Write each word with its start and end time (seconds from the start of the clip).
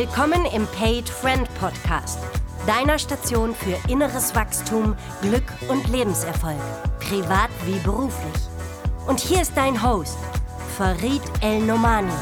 Willkommen 0.00 0.44
im 0.54 0.64
Paid 0.78 1.08
Friend 1.08 1.52
Podcast, 1.58 2.20
deiner 2.68 3.00
Station 3.00 3.52
für 3.52 3.76
inneres 3.90 4.32
Wachstum, 4.32 4.94
Glück 5.22 5.42
und 5.68 5.88
Lebenserfolg, 5.88 6.60
privat 7.00 7.50
wie 7.66 7.80
beruflich. 7.80 8.42
Und 9.08 9.18
hier 9.18 9.42
ist 9.42 9.56
dein 9.56 9.82
Host, 9.82 10.16
Farid 10.76 11.22
El 11.40 11.62
Nomani. 11.62 12.12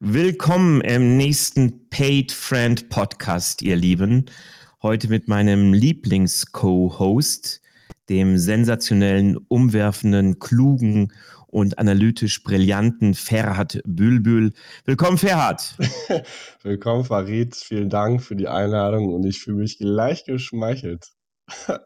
Willkommen 0.00 0.80
im 0.80 1.16
nächsten 1.16 1.88
Paid 1.90 2.32
Friend 2.32 2.88
Podcast, 2.88 3.62
ihr 3.62 3.76
Lieben. 3.76 4.24
Heute 4.82 5.06
mit 5.06 5.28
meinem 5.28 5.72
Lieblings-Co-Host, 5.72 7.60
dem 8.08 8.36
sensationellen, 8.36 9.36
umwerfenden, 9.46 10.40
klugen 10.40 11.12
und 11.52 11.78
analytisch 11.78 12.42
brillanten 12.42 13.12
Ferhat 13.14 13.80
Bülbül. 13.84 14.54
Willkommen, 14.86 15.18
Ferhat. 15.18 15.76
Willkommen, 16.62 17.04
Farid. 17.04 17.54
Vielen 17.54 17.90
Dank 17.90 18.22
für 18.22 18.34
die 18.34 18.48
Einladung 18.48 19.12
und 19.12 19.24
ich 19.24 19.40
fühle 19.40 19.58
mich 19.58 19.78
gleich 19.78 20.24
geschmeichelt. 20.24 21.08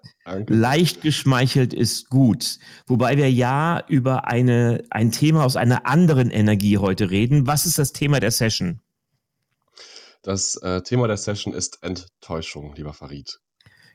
Leicht 0.46 1.02
geschmeichelt 1.02 1.74
ist 1.74 2.08
gut. 2.10 2.58
Wobei 2.86 3.16
wir 3.16 3.30
ja 3.30 3.82
über 3.88 4.28
eine, 4.28 4.84
ein 4.90 5.10
Thema 5.10 5.44
aus 5.44 5.56
einer 5.56 5.84
anderen 5.84 6.30
Energie 6.30 6.78
heute 6.78 7.10
reden. 7.10 7.48
Was 7.48 7.66
ist 7.66 7.78
das 7.78 7.92
Thema 7.92 8.20
der 8.20 8.30
Session? 8.30 8.80
Das 10.22 10.54
äh, 10.62 10.82
Thema 10.82 11.08
der 11.08 11.16
Session 11.16 11.52
ist 11.52 11.82
Enttäuschung, 11.82 12.74
lieber 12.76 12.92
Farid. 12.92 13.40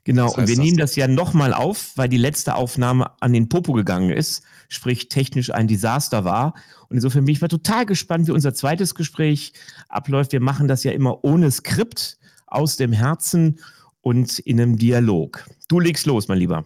Genau, 0.04 0.26
das 0.26 0.38
heißt, 0.38 0.40
und 0.40 0.58
wir 0.58 0.64
nehmen 0.64 0.78
das 0.78 0.96
ja 0.96 1.08
nochmal 1.08 1.54
auf, 1.54 1.92
weil 1.96 2.10
die 2.10 2.18
letzte 2.18 2.56
Aufnahme 2.56 3.12
an 3.22 3.34
den 3.34 3.50
Popo 3.50 3.74
gegangen 3.74 4.10
ist, 4.10 4.44
sprich 4.68 5.10
technisch 5.10 5.52
ein 5.54 5.68
Desaster 5.68 6.26
war. 6.26 6.56
Und 6.90 6.96
insofern 6.96 7.26
bin 7.26 7.34
ich 7.34 7.42
mal 7.42 7.48
total 7.48 7.86
gespannt, 7.86 8.28
wie 8.28 8.32
unser 8.32 8.54
zweites 8.54 8.96
Gespräch 8.96 9.54
abläuft. 9.90 10.32
Wir 10.32 10.42
machen 10.42 10.68
das 10.68 10.84
ja 10.84 10.92
immer 10.92 11.24
ohne 11.24 11.52
Skript, 11.52 12.18
aus 12.52 12.76
dem 12.76 12.92
Herzen 12.92 13.60
und 14.02 14.40
in 14.40 14.62
einem 14.62 14.78
Dialog. 14.78 15.46
Du 15.68 15.80
legst 15.80 16.06
los, 16.06 16.28
mein 16.28 16.38
Lieber. 16.38 16.66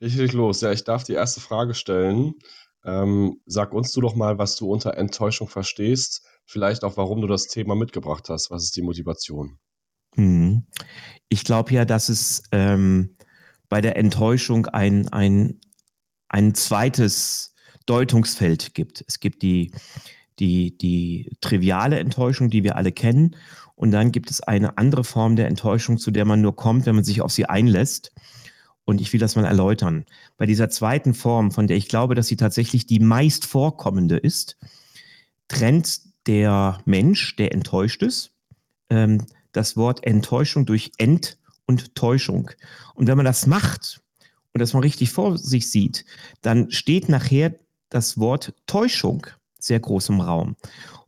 Ich 0.00 0.14
leg 0.14 0.32
los. 0.32 0.60
Ja, 0.62 0.72
ich 0.72 0.84
darf 0.84 1.04
die 1.04 1.12
erste 1.12 1.40
Frage 1.40 1.74
stellen. 1.74 2.34
Ähm, 2.84 3.40
sag 3.46 3.72
uns 3.72 3.92
du 3.92 4.00
doch 4.00 4.14
mal, 4.14 4.38
was 4.38 4.56
du 4.56 4.70
unter 4.70 4.96
Enttäuschung 4.96 5.48
verstehst. 5.48 6.22
Vielleicht 6.46 6.84
auch, 6.84 6.96
warum 6.96 7.20
du 7.20 7.26
das 7.26 7.46
Thema 7.46 7.74
mitgebracht 7.74 8.28
hast. 8.28 8.50
Was 8.50 8.64
ist 8.64 8.76
die 8.76 8.82
Motivation? 8.82 9.58
Hm. 10.14 10.64
Ich 11.28 11.44
glaube 11.44 11.72
ja, 11.72 11.84
dass 11.84 12.08
es 12.08 12.42
ähm, 12.52 13.16
bei 13.68 13.80
der 13.80 13.96
Enttäuschung 13.96 14.66
ein, 14.66 15.08
ein, 15.08 15.60
ein 16.28 16.54
zweites 16.54 17.54
Deutungsfeld 17.86 18.74
gibt. 18.74 19.04
Es 19.08 19.20
gibt 19.20 19.42
die, 19.42 19.72
die, 20.38 20.76
die 20.76 21.30
triviale 21.40 21.98
Enttäuschung, 21.98 22.50
die 22.50 22.64
wir 22.64 22.76
alle 22.76 22.92
kennen. 22.92 23.36
Und 23.74 23.90
dann 23.90 24.12
gibt 24.12 24.30
es 24.30 24.40
eine 24.40 24.78
andere 24.78 25.04
Form 25.04 25.36
der 25.36 25.48
Enttäuschung, 25.48 25.98
zu 25.98 26.10
der 26.10 26.24
man 26.24 26.40
nur 26.40 26.54
kommt, 26.54 26.86
wenn 26.86 26.94
man 26.94 27.04
sich 27.04 27.20
auf 27.20 27.32
sie 27.32 27.46
einlässt. 27.46 28.12
Und 28.84 29.00
ich 29.00 29.12
will 29.12 29.20
das 29.20 29.36
mal 29.36 29.44
erläutern. 29.44 30.04
Bei 30.36 30.46
dieser 30.46 30.68
zweiten 30.68 31.14
Form, 31.14 31.50
von 31.50 31.66
der 31.66 31.76
ich 31.76 31.88
glaube, 31.88 32.14
dass 32.14 32.26
sie 32.26 32.36
tatsächlich 32.36 32.86
die 32.86 33.00
meist 33.00 33.46
vorkommende 33.46 34.16
ist, 34.16 34.58
trennt 35.48 36.00
der 36.26 36.78
Mensch, 36.84 37.36
der 37.36 37.52
enttäuscht 37.52 38.02
ist, 38.02 38.32
ähm, 38.90 39.24
das 39.52 39.76
Wort 39.76 40.04
Enttäuschung 40.04 40.66
durch 40.66 40.92
Ent 40.98 41.38
und 41.66 41.94
Täuschung. 41.94 42.50
Und 42.94 43.06
wenn 43.06 43.16
man 43.16 43.26
das 43.26 43.46
macht 43.46 44.02
und 44.52 44.60
das 44.60 44.72
mal 44.72 44.80
richtig 44.80 45.10
vor 45.10 45.38
sich 45.38 45.70
sieht, 45.70 46.04
dann 46.40 46.70
steht 46.70 47.08
nachher 47.08 47.54
das 47.88 48.18
Wort 48.18 48.54
Täuschung 48.66 49.26
sehr 49.58 49.80
groß 49.80 50.10
im 50.10 50.20
Raum. 50.20 50.56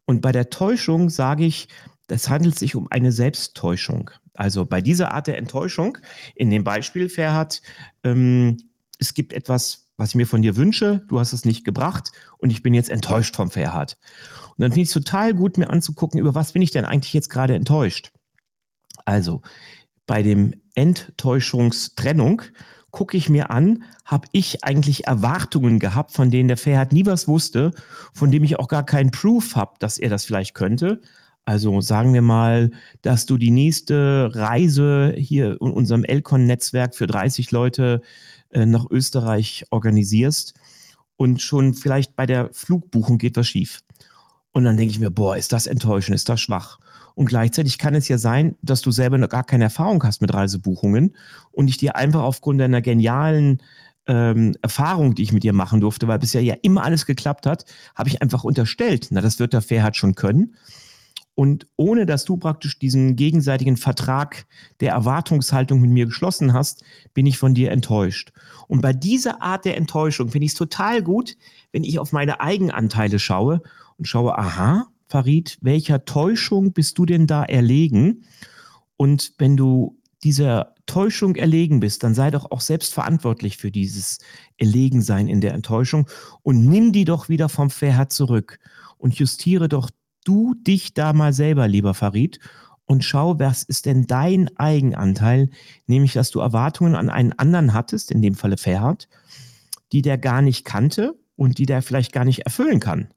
Und 0.04 0.20
bei 0.20 0.32
der 0.32 0.50
Täuschung 0.50 1.10
sage 1.10 1.44
ich, 1.44 1.68
das 2.06 2.28
handelt 2.28 2.58
sich 2.58 2.76
um 2.76 2.88
eine 2.90 3.12
Selbsttäuschung. 3.12 4.10
Also 4.34 4.66
bei 4.66 4.80
dieser 4.80 5.12
Art 5.12 5.26
der 5.26 5.38
Enttäuschung, 5.38 5.98
in 6.34 6.50
dem 6.50 6.64
Beispiel, 6.64 7.08
Ferhat, 7.08 7.62
ähm, 8.02 8.58
es 8.98 9.14
gibt 9.14 9.32
etwas, 9.32 9.88
was 9.96 10.10
ich 10.10 10.14
mir 10.16 10.26
von 10.26 10.42
dir 10.42 10.56
wünsche, 10.56 11.04
du 11.08 11.18
hast 11.18 11.32
es 11.32 11.44
nicht 11.44 11.64
gebracht 11.64 12.12
und 12.38 12.50
ich 12.50 12.62
bin 12.62 12.74
jetzt 12.74 12.90
enttäuscht 12.90 13.36
vom 13.36 13.50
Ferhat. 13.50 13.96
Und 14.50 14.62
dann 14.62 14.72
finde 14.72 14.82
ich 14.82 14.88
es 14.88 14.94
total 14.94 15.34
gut, 15.34 15.56
mir 15.56 15.70
anzugucken, 15.70 16.20
über 16.20 16.34
was 16.34 16.52
bin 16.52 16.62
ich 16.62 16.72
denn 16.72 16.84
eigentlich 16.84 17.12
jetzt 17.12 17.30
gerade 17.30 17.54
enttäuscht. 17.54 18.12
Also 19.04 19.42
bei 20.06 20.22
dem 20.22 20.54
Enttäuschungstrennung 20.74 22.42
gucke 22.90 23.16
ich 23.16 23.28
mir 23.28 23.50
an, 23.50 23.82
habe 24.04 24.28
ich 24.32 24.62
eigentlich 24.62 25.06
Erwartungen 25.06 25.80
gehabt, 25.80 26.12
von 26.12 26.30
denen 26.30 26.48
der 26.48 26.56
Ferhat 26.56 26.92
nie 26.92 27.06
was 27.06 27.26
wusste, 27.26 27.72
von 28.12 28.30
dem 28.30 28.44
ich 28.44 28.58
auch 28.58 28.68
gar 28.68 28.84
keinen 28.84 29.10
Proof 29.10 29.56
habe, 29.56 29.74
dass 29.80 29.98
er 29.98 30.10
das 30.10 30.24
vielleicht 30.24 30.54
könnte. 30.54 31.00
Also 31.44 31.80
sagen 31.80 32.14
wir 32.14 32.22
mal, 32.22 32.70
dass 33.02 33.26
du 33.26 33.36
die 33.36 33.50
nächste 33.50 34.30
Reise 34.32 35.12
hier 35.16 35.58
in 35.60 35.70
unserem 35.70 36.04
Elcon-Netzwerk 36.04 36.94
für 36.94 37.06
30 37.06 37.50
Leute 37.50 38.00
äh, 38.50 38.64
nach 38.64 38.86
Österreich 38.90 39.64
organisierst 39.70 40.54
und 41.16 41.42
schon 41.42 41.74
vielleicht 41.74 42.16
bei 42.16 42.26
der 42.26 42.50
Flugbuchung 42.52 43.18
geht 43.18 43.36
was 43.36 43.48
schief. 43.48 43.83
Und 44.54 44.64
dann 44.64 44.76
denke 44.76 44.92
ich 44.92 45.00
mir, 45.00 45.10
boah, 45.10 45.36
ist 45.36 45.52
das 45.52 45.66
enttäuschend, 45.66 46.14
ist 46.14 46.28
das 46.28 46.40
schwach. 46.40 46.78
Und 47.16 47.26
gleichzeitig 47.26 47.76
kann 47.76 47.94
es 47.94 48.08
ja 48.08 48.18
sein, 48.18 48.54
dass 48.62 48.82
du 48.82 48.92
selber 48.92 49.18
noch 49.18 49.28
gar 49.28 49.42
keine 49.42 49.64
Erfahrung 49.64 50.02
hast 50.04 50.20
mit 50.20 50.32
Reisebuchungen 50.32 51.16
und 51.50 51.68
ich 51.68 51.76
dir 51.76 51.96
einfach 51.96 52.22
aufgrund 52.22 52.60
deiner 52.60 52.80
genialen 52.80 53.60
ähm, 54.06 54.54
Erfahrung, 54.62 55.16
die 55.16 55.22
ich 55.22 55.32
mit 55.32 55.42
dir 55.42 55.52
machen 55.52 55.80
durfte, 55.80 56.06
weil 56.06 56.20
bisher 56.20 56.42
ja 56.42 56.54
immer 56.62 56.84
alles 56.84 57.04
geklappt 57.04 57.46
hat, 57.46 57.64
habe 57.96 58.08
ich 58.08 58.22
einfach 58.22 58.44
unterstellt, 58.44 59.08
na, 59.10 59.20
das 59.20 59.40
wird 59.40 59.52
der 59.52 59.62
Fairheit 59.62 59.96
schon 59.96 60.14
können. 60.14 60.54
Und 61.36 61.66
ohne 61.76 62.06
dass 62.06 62.24
du 62.24 62.36
praktisch 62.36 62.78
diesen 62.78 63.16
gegenseitigen 63.16 63.76
Vertrag 63.76 64.46
der 64.78 64.92
Erwartungshaltung 64.92 65.80
mit 65.80 65.90
mir 65.90 66.06
geschlossen 66.06 66.52
hast, 66.52 66.84
bin 67.12 67.26
ich 67.26 67.38
von 67.38 67.54
dir 67.54 67.72
enttäuscht. 67.72 68.32
Und 68.68 68.82
bei 68.82 68.92
dieser 68.92 69.42
Art 69.42 69.64
der 69.64 69.76
Enttäuschung 69.76 70.28
finde 70.28 70.46
ich 70.46 70.52
es 70.52 70.58
total 70.58 71.02
gut, 71.02 71.36
wenn 71.72 71.82
ich 71.82 71.98
auf 71.98 72.12
meine 72.12 72.40
Eigenanteile 72.40 73.18
schaue 73.18 73.62
und 73.98 74.06
schaue, 74.06 74.36
aha, 74.38 74.86
Farid, 75.06 75.58
welcher 75.60 76.04
Täuschung 76.04 76.72
bist 76.72 76.98
du 76.98 77.06
denn 77.06 77.26
da 77.26 77.44
erlegen? 77.44 78.24
Und 78.96 79.32
wenn 79.38 79.56
du 79.56 79.98
dieser 80.22 80.74
Täuschung 80.86 81.36
erlegen 81.36 81.80
bist, 81.80 82.02
dann 82.02 82.14
sei 82.14 82.30
doch 82.30 82.50
auch 82.50 82.60
selbst 82.60 82.94
verantwortlich 82.94 83.56
für 83.56 83.70
dieses 83.70 84.18
Erlegensein 84.56 85.28
in 85.28 85.40
der 85.40 85.54
Enttäuschung 85.54 86.08
und 86.42 86.66
nimm 86.66 86.92
die 86.92 87.04
doch 87.04 87.28
wieder 87.28 87.48
vom 87.48 87.70
Verhör 87.70 88.08
zurück 88.08 88.58
und 88.96 89.14
justiere 89.14 89.68
doch 89.68 89.90
du 90.24 90.54
dich 90.54 90.94
da 90.94 91.12
mal 91.12 91.32
selber, 91.32 91.68
lieber 91.68 91.94
Farid, 91.94 92.40
und 92.86 93.02
schau, 93.02 93.38
was 93.38 93.62
ist 93.62 93.86
denn 93.86 94.06
dein 94.06 94.54
Eigenanteil, 94.58 95.48
nämlich 95.86 96.12
dass 96.12 96.30
du 96.30 96.40
Erwartungen 96.40 96.94
an 96.94 97.08
einen 97.08 97.32
anderen 97.32 97.72
hattest, 97.72 98.10
in 98.10 98.20
dem 98.20 98.34
Falle 98.34 98.58
Ferhat, 98.58 99.08
die 99.92 100.02
der 100.02 100.18
gar 100.18 100.42
nicht 100.42 100.64
kannte 100.64 101.14
und 101.36 101.58
die 101.58 101.66
der 101.66 101.82
vielleicht 101.82 102.12
gar 102.12 102.24
nicht 102.24 102.40
erfüllen 102.40 102.80
kann, 102.80 103.08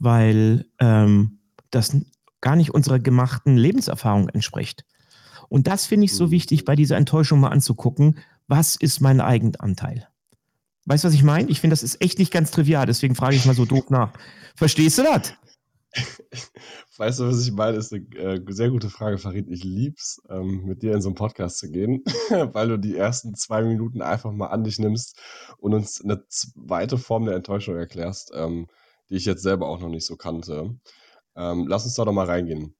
weil 0.00 0.66
ähm, 0.80 1.38
das 1.70 1.96
gar 2.40 2.56
nicht 2.56 2.74
unserer 2.74 2.98
gemachten 2.98 3.56
Lebenserfahrung 3.56 4.28
entspricht. 4.30 4.84
Und 5.48 5.66
das 5.66 5.86
finde 5.86 6.06
ich 6.06 6.14
so 6.14 6.26
mhm. 6.26 6.30
wichtig, 6.32 6.64
bei 6.64 6.74
dieser 6.74 6.96
Enttäuschung 6.96 7.38
mal 7.38 7.50
anzugucken, 7.50 8.18
was 8.48 8.74
ist 8.74 9.00
mein 9.00 9.20
Eigenanteil? 9.20 10.08
Weißt 10.86 11.04
du, 11.04 11.08
was 11.08 11.14
ich 11.14 11.22
meine? 11.22 11.48
Ich 11.50 11.60
finde, 11.60 11.74
das 11.74 11.82
ist 11.82 12.00
echt 12.00 12.18
nicht 12.18 12.32
ganz 12.32 12.50
trivial, 12.50 12.86
deswegen 12.86 13.14
frage 13.14 13.36
ich 13.36 13.44
mal 13.44 13.54
so 13.54 13.66
doof 13.66 13.90
nach. 13.90 14.12
Verstehst 14.56 14.98
du 14.98 15.02
das? 15.02 15.34
Weißt 16.96 17.20
du, 17.20 17.28
was 17.28 17.42
ich 17.42 17.52
meine? 17.52 17.76
Ist 17.76 17.92
eine 17.92 18.04
äh, 18.16 18.40
sehr 18.48 18.70
gute 18.70 18.90
Frage, 18.90 19.18
Farid. 19.18 19.48
Ich 19.48 19.64
lieb's, 19.64 20.20
ähm, 20.28 20.64
mit 20.64 20.82
dir 20.82 20.94
in 20.94 21.00
so 21.00 21.08
einen 21.08 21.16
Podcast 21.16 21.58
zu 21.58 21.70
gehen, 21.70 22.02
weil 22.52 22.68
du 22.68 22.78
die 22.78 22.96
ersten 22.96 23.34
zwei 23.34 23.62
Minuten 23.62 24.02
einfach 24.02 24.32
mal 24.32 24.48
an 24.48 24.64
dich 24.64 24.78
nimmst 24.78 25.18
und 25.58 25.74
uns 25.74 26.02
eine 26.02 26.24
zweite 26.28 26.98
Form 26.98 27.24
der 27.24 27.36
Enttäuschung 27.36 27.76
erklärst, 27.76 28.32
ähm, 28.34 28.66
die 29.10 29.16
ich 29.16 29.24
jetzt 29.26 29.42
selber 29.42 29.68
auch 29.68 29.80
noch 29.80 29.88
nicht 29.88 30.06
so 30.06 30.16
kannte. 30.16 30.78
Ähm, 31.36 31.66
lass 31.68 31.84
uns 31.84 31.94
da 31.94 32.04
doch 32.04 32.12
mal 32.12 32.26
reingehen. 32.26 32.76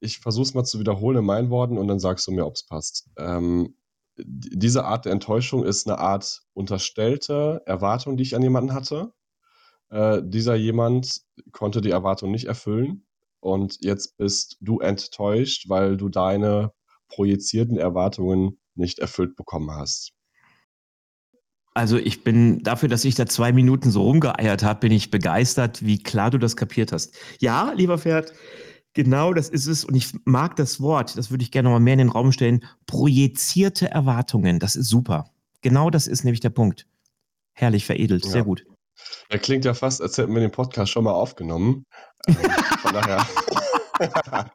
Ich 0.00 0.18
versuche 0.20 0.44
es 0.44 0.54
mal 0.54 0.64
zu 0.64 0.78
wiederholen 0.80 1.18
in 1.18 1.24
meinen 1.24 1.50
Worten 1.50 1.78
und 1.78 1.88
dann 1.88 2.00
sagst 2.00 2.26
du 2.26 2.32
mir, 2.32 2.46
ob 2.46 2.54
es 2.54 2.66
passt. 2.66 3.08
Ähm, 3.16 3.76
diese 4.16 4.84
Art 4.84 5.06
der 5.06 5.12
Enttäuschung 5.12 5.64
ist 5.64 5.88
eine 5.88 5.98
Art 5.98 6.42
unterstellte 6.52 7.62
Erwartung, 7.66 8.16
die 8.16 8.22
ich 8.22 8.36
an 8.36 8.42
jemanden 8.42 8.74
hatte 8.74 9.12
äh, 9.90 10.22
dieser 10.24 10.56
jemand 10.56 11.22
konnte 11.52 11.80
die 11.80 11.90
Erwartung 11.90 12.30
nicht 12.30 12.46
erfüllen 12.46 13.06
und 13.40 13.78
jetzt 13.80 14.16
bist 14.16 14.56
du 14.60 14.80
enttäuscht, 14.80 15.68
weil 15.68 15.96
du 15.96 16.08
deine 16.08 16.72
projizierten 17.08 17.76
Erwartungen 17.76 18.58
nicht 18.74 18.98
erfüllt 18.98 19.36
bekommen 19.36 19.70
hast. 19.70 20.13
Also 21.74 21.98
ich 21.98 22.22
bin 22.22 22.62
dafür, 22.62 22.88
dass 22.88 23.04
ich 23.04 23.16
da 23.16 23.26
zwei 23.26 23.52
Minuten 23.52 23.90
so 23.90 24.02
rumgeeiert 24.02 24.62
habe, 24.62 24.80
bin 24.80 24.92
ich 24.92 25.10
begeistert, 25.10 25.84
wie 25.84 26.00
klar 26.00 26.30
du 26.30 26.38
das 26.38 26.56
kapiert 26.56 26.92
hast. 26.92 27.14
Ja, 27.40 27.72
lieber 27.72 27.98
Pferd, 27.98 28.32
genau 28.92 29.34
das 29.34 29.48
ist 29.48 29.66
es. 29.66 29.84
Und 29.84 29.96
ich 29.96 30.14
mag 30.24 30.54
das 30.54 30.80
Wort, 30.80 31.18
das 31.18 31.32
würde 31.32 31.42
ich 31.42 31.50
gerne 31.50 31.68
noch 31.68 31.74
mal 31.74 31.80
mehr 31.80 31.94
in 31.94 31.98
den 31.98 32.10
Raum 32.10 32.30
stellen. 32.30 32.64
Projizierte 32.86 33.90
Erwartungen, 33.90 34.60
das 34.60 34.76
ist 34.76 34.88
super. 34.88 35.30
Genau 35.62 35.90
das 35.90 36.06
ist 36.06 36.22
nämlich 36.24 36.40
der 36.40 36.50
Punkt. 36.50 36.86
Herrlich 37.54 37.84
veredelt, 37.84 38.24
ja. 38.24 38.30
sehr 38.30 38.44
gut. 38.44 38.64
Er 39.28 39.40
klingt 39.40 39.64
ja 39.64 39.74
fast, 39.74 40.00
als 40.00 40.16
hätten 40.16 40.32
wir 40.32 40.40
den 40.40 40.52
Podcast 40.52 40.92
schon 40.92 41.04
mal 41.04 41.12
aufgenommen. 41.12 41.86
Ähm, 42.28 42.36
von 42.82 42.94
daher. 42.94 43.26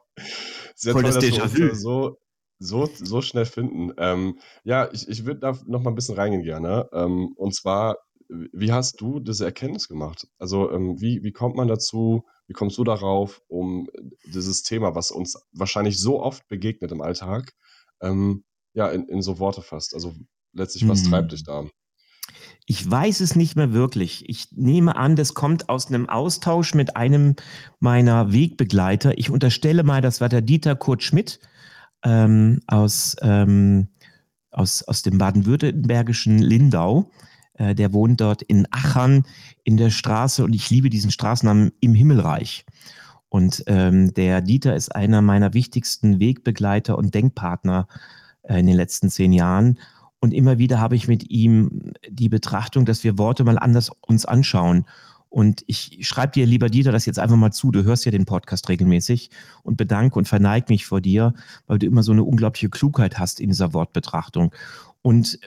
Sehr 0.74 0.94
Voll 0.94 1.02
toll, 1.02 1.12
das 1.12 1.36
dass 1.36 1.54
wir 1.54 1.74
so, 1.74 2.18
so, 2.60 2.88
so 2.94 3.22
schnell 3.22 3.46
finden. 3.46 3.92
Ähm, 3.98 4.38
ja, 4.62 4.88
ich, 4.92 5.08
ich 5.08 5.24
würde 5.24 5.40
da 5.40 5.58
noch 5.66 5.82
mal 5.82 5.90
ein 5.90 5.96
bisschen 5.96 6.14
reingehen 6.14 6.44
gerne. 6.44 6.88
Ähm, 6.92 7.32
und 7.36 7.54
zwar, 7.54 7.96
wie 8.28 8.70
hast 8.70 9.00
du 9.00 9.18
diese 9.18 9.46
Erkenntnis 9.46 9.88
gemacht? 9.88 10.28
Also, 10.38 10.70
ähm, 10.70 11.00
wie, 11.00 11.24
wie 11.24 11.32
kommt 11.32 11.56
man 11.56 11.66
dazu, 11.66 12.24
wie 12.46 12.52
kommst 12.52 12.78
du 12.78 12.84
darauf, 12.84 13.42
um 13.48 13.88
dieses 14.24 14.62
Thema, 14.62 14.94
was 14.94 15.10
uns 15.10 15.42
wahrscheinlich 15.52 15.98
so 15.98 16.22
oft 16.22 16.46
begegnet 16.48 16.92
im 16.92 17.00
Alltag, 17.00 17.52
ähm, 18.02 18.44
ja, 18.74 18.88
in, 18.90 19.08
in 19.08 19.22
so 19.22 19.38
Worte 19.38 19.62
fasst? 19.62 19.94
Also 19.94 20.14
letztlich, 20.52 20.86
was 20.86 21.02
hm. 21.02 21.10
treibt 21.10 21.32
dich 21.32 21.44
da? 21.44 21.64
Ich 22.66 22.88
weiß 22.88 23.20
es 23.20 23.34
nicht 23.34 23.56
mehr 23.56 23.72
wirklich. 23.72 24.28
Ich 24.28 24.48
nehme 24.52 24.96
an, 24.96 25.16
das 25.16 25.34
kommt 25.34 25.68
aus 25.68 25.88
einem 25.88 26.08
Austausch 26.08 26.74
mit 26.74 26.94
einem 26.94 27.34
meiner 27.80 28.32
Wegbegleiter. 28.32 29.18
Ich 29.18 29.30
unterstelle 29.30 29.82
mal, 29.82 30.02
das 30.02 30.20
war 30.20 30.28
der 30.28 30.42
Dieter 30.42 30.76
Kurt 30.76 31.02
Schmidt 31.02 31.40
ähm, 32.04 32.60
aus, 32.66 33.16
ähm, 33.22 33.88
aus, 34.50 34.82
aus 34.82 35.02
dem 35.02 35.18
baden-württembergischen 35.18 36.38
Lindau. 36.38 37.10
Äh, 37.54 37.74
der 37.74 37.92
wohnt 37.92 38.20
dort 38.20 38.42
in 38.42 38.66
Achern 38.70 39.24
in 39.64 39.76
der 39.76 39.90
Straße 39.90 40.44
und 40.44 40.54
ich 40.54 40.70
liebe 40.70 40.90
diesen 40.90 41.10
Straßennamen 41.10 41.72
im 41.80 41.94
Himmelreich. 41.94 42.64
Und 43.28 43.62
ähm, 43.66 44.12
der 44.14 44.40
Dieter 44.40 44.74
ist 44.74 44.94
einer 44.94 45.22
meiner 45.22 45.54
wichtigsten 45.54 46.18
Wegbegleiter 46.18 46.98
und 46.98 47.14
Denkpartner 47.14 47.86
äh, 48.42 48.58
in 48.58 48.66
den 48.66 48.76
letzten 48.76 49.08
zehn 49.08 49.32
Jahren. 49.32 49.78
Und 50.20 50.34
immer 50.34 50.58
wieder 50.58 50.80
habe 50.80 50.96
ich 50.96 51.08
mit 51.08 51.30
ihm 51.30 51.92
die 52.08 52.28
Betrachtung, 52.28 52.84
dass 52.84 53.04
wir 53.04 53.18
Worte 53.18 53.44
mal 53.44 53.58
anders 53.58 53.90
uns 54.06 54.26
anschauen. 54.26 54.84
Und 55.30 55.62
ich 55.68 56.06
schreibe 56.06 56.32
dir, 56.32 56.44
lieber 56.44 56.68
Dieter, 56.68 56.90
das 56.90 57.06
jetzt 57.06 57.20
einfach 57.20 57.36
mal 57.36 57.52
zu. 57.52 57.70
Du 57.70 57.84
hörst 57.84 58.04
ja 58.04 58.10
den 58.10 58.26
Podcast 58.26 58.68
regelmäßig 58.68 59.30
und 59.62 59.76
bedanke 59.76 60.18
und 60.18 60.26
verneige 60.26 60.66
mich 60.68 60.86
vor 60.86 61.00
dir, 61.00 61.34
weil 61.66 61.78
du 61.78 61.86
immer 61.86 62.02
so 62.02 62.10
eine 62.12 62.24
unglaubliche 62.24 62.68
Klugheit 62.68 63.18
hast 63.18 63.40
in 63.40 63.48
dieser 63.48 63.72
Wortbetrachtung. 63.72 64.52
Und 65.02 65.38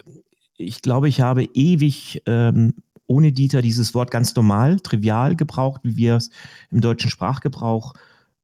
ich 0.57 0.81
glaube, 0.81 1.09
ich 1.09 1.19
habe 1.19 1.43
ewig 1.43 2.21
ähm, 2.25 2.73
ohne 3.07 3.33
Dieter 3.33 3.61
dieses 3.61 3.93
Wort 3.93 4.09
ganz 4.09 4.33
normal, 4.35 4.79
trivial 4.79 5.35
gebraucht, 5.35 5.81
wie 5.83 5.97
wir 5.97 6.15
es 6.15 6.29
im 6.71 6.79
deutschen 6.79 7.09
Sprachgebrauch 7.09 7.93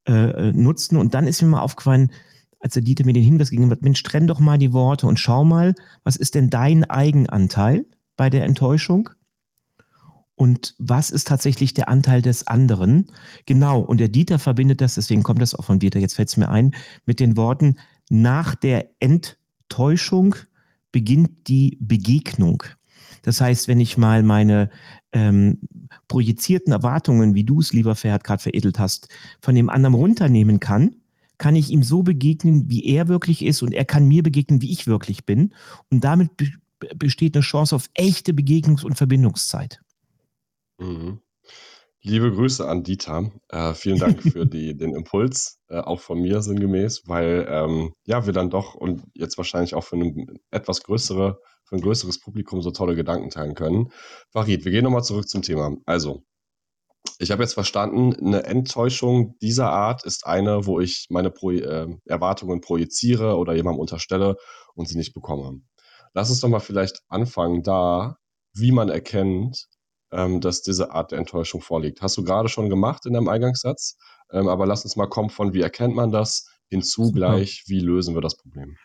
äh, 0.06 0.52
nutzen. 0.52 0.98
Und 0.98 1.14
dann 1.14 1.26
ist 1.26 1.40
mir 1.40 1.48
mal 1.48 1.60
aufgefallen, 1.60 2.10
als 2.60 2.74
der 2.74 2.82
Dieter 2.82 3.06
mir 3.06 3.14
den 3.14 3.22
Hinweis 3.22 3.50
gegeben 3.50 3.70
hat, 3.70 3.82
Mensch, 3.82 4.02
trenn 4.02 4.26
doch 4.26 4.40
mal 4.40 4.58
die 4.58 4.74
Worte 4.74 5.06
und 5.06 5.18
schau 5.18 5.44
mal, 5.44 5.74
was 6.04 6.16
ist 6.16 6.34
denn 6.34 6.50
dein 6.50 6.84
Eigenanteil 6.84 7.86
bei 8.16 8.28
der 8.28 8.44
Enttäuschung? 8.44 9.08
Und 10.40 10.74
was 10.78 11.10
ist 11.10 11.28
tatsächlich 11.28 11.74
der 11.74 11.90
Anteil 11.90 12.22
des 12.22 12.46
anderen? 12.46 13.12
Genau, 13.44 13.80
und 13.80 14.00
der 14.00 14.08
Dieter 14.08 14.38
verbindet 14.38 14.80
das, 14.80 14.94
deswegen 14.94 15.22
kommt 15.22 15.42
das 15.42 15.54
auch 15.54 15.66
von 15.66 15.78
Dieter, 15.78 16.00
jetzt 16.00 16.14
fällt 16.14 16.30
es 16.30 16.38
mir 16.38 16.48
ein, 16.48 16.74
mit 17.04 17.20
den 17.20 17.36
Worten, 17.36 17.76
nach 18.08 18.54
der 18.54 18.88
Enttäuschung 19.00 20.34
beginnt 20.92 21.46
die 21.46 21.76
Begegnung. 21.78 22.62
Das 23.20 23.42
heißt, 23.42 23.68
wenn 23.68 23.80
ich 23.80 23.98
mal 23.98 24.22
meine 24.22 24.70
ähm, 25.12 25.58
projizierten 26.08 26.72
Erwartungen, 26.72 27.34
wie 27.34 27.44
du 27.44 27.60
es, 27.60 27.74
lieber 27.74 27.94
Ferhat, 27.94 28.24
gerade 28.24 28.42
veredelt 28.42 28.78
hast, 28.78 29.08
von 29.42 29.54
dem 29.54 29.68
anderen 29.68 29.92
runternehmen 29.92 30.58
kann, 30.58 30.96
kann 31.36 31.54
ich 31.54 31.68
ihm 31.68 31.82
so 31.82 32.02
begegnen, 32.02 32.70
wie 32.70 32.86
er 32.86 33.08
wirklich 33.08 33.44
ist 33.44 33.60
und 33.60 33.74
er 33.74 33.84
kann 33.84 34.08
mir 34.08 34.22
begegnen, 34.22 34.62
wie 34.62 34.72
ich 34.72 34.86
wirklich 34.86 35.26
bin. 35.26 35.52
Und 35.90 36.02
damit 36.02 36.34
be 36.38 36.46
besteht 36.96 37.36
eine 37.36 37.42
Chance 37.42 37.76
auf 37.76 37.90
echte 37.92 38.32
Begegnungs- 38.32 38.86
und 38.86 38.96
Verbindungszeit. 38.96 39.82
Mhm. 40.80 41.20
Liebe 42.02 42.32
Grüße 42.32 42.66
an 42.66 42.82
Dieter. 42.82 43.30
Äh, 43.48 43.74
vielen 43.74 43.98
Dank 43.98 44.22
für 44.32 44.46
die, 44.46 44.76
den 44.76 44.94
Impuls, 44.94 45.60
äh, 45.68 45.78
auch 45.78 46.00
von 46.00 46.18
mir 46.20 46.40
sinngemäß, 46.40 47.02
weil 47.06 47.46
ähm, 47.48 47.92
ja, 48.06 48.24
wir 48.24 48.32
dann 48.32 48.48
doch 48.48 48.74
und 48.74 49.02
jetzt 49.14 49.36
wahrscheinlich 49.36 49.74
auch 49.74 49.84
für 49.84 49.96
ein 49.96 50.40
etwas 50.50 50.82
größere, 50.82 51.38
für 51.64 51.76
ein 51.76 51.82
größeres 51.82 52.20
Publikum 52.20 52.62
so 52.62 52.70
tolle 52.70 52.96
Gedanken 52.96 53.28
teilen 53.28 53.54
können. 53.54 53.92
Farid, 54.30 54.64
wir 54.64 54.72
gehen 54.72 54.84
nochmal 54.84 55.04
zurück 55.04 55.28
zum 55.28 55.42
Thema. 55.42 55.76
Also, 55.84 56.22
ich 57.18 57.30
habe 57.30 57.42
jetzt 57.42 57.54
verstanden, 57.54 58.14
eine 58.14 58.44
Enttäuschung 58.44 59.36
dieser 59.40 59.70
Art 59.70 60.04
ist 60.04 60.26
eine, 60.26 60.66
wo 60.66 60.80
ich 60.80 61.06
meine 61.10 61.30
Pro 61.30 61.50
äh, 61.50 61.86
Erwartungen 62.06 62.62
projiziere 62.62 63.36
oder 63.36 63.54
jemandem 63.54 63.80
unterstelle 63.80 64.36
und 64.74 64.88
sie 64.88 64.96
nicht 64.96 65.12
bekomme. 65.12 65.60
Lass 66.14 66.30
uns 66.30 66.40
doch 66.40 66.48
mal 66.48 66.60
vielleicht 66.60 67.00
anfangen 67.08 67.62
da, 67.62 68.16
wie 68.54 68.72
man 68.72 68.88
erkennt, 68.88 69.68
ähm, 70.12 70.40
dass 70.40 70.62
diese 70.62 70.92
Art 70.92 71.12
der 71.12 71.18
Enttäuschung 71.18 71.60
vorliegt. 71.60 72.02
Hast 72.02 72.16
du 72.16 72.24
gerade 72.24 72.48
schon 72.48 72.68
gemacht 72.68 73.06
in 73.06 73.12
deinem 73.12 73.28
Eingangssatz, 73.28 73.96
ähm, 74.32 74.48
aber 74.48 74.66
lass 74.66 74.84
uns 74.84 74.96
mal 74.96 75.08
kommen 75.08 75.30
von, 75.30 75.52
wie 75.52 75.60
erkennt 75.60 75.94
man 75.94 76.10
das, 76.10 76.48
hinzu 76.68 77.12
gleich, 77.12 77.64
wie 77.66 77.80
lösen 77.80 78.14
wir 78.14 78.20
das 78.20 78.36
Problem. 78.36 78.76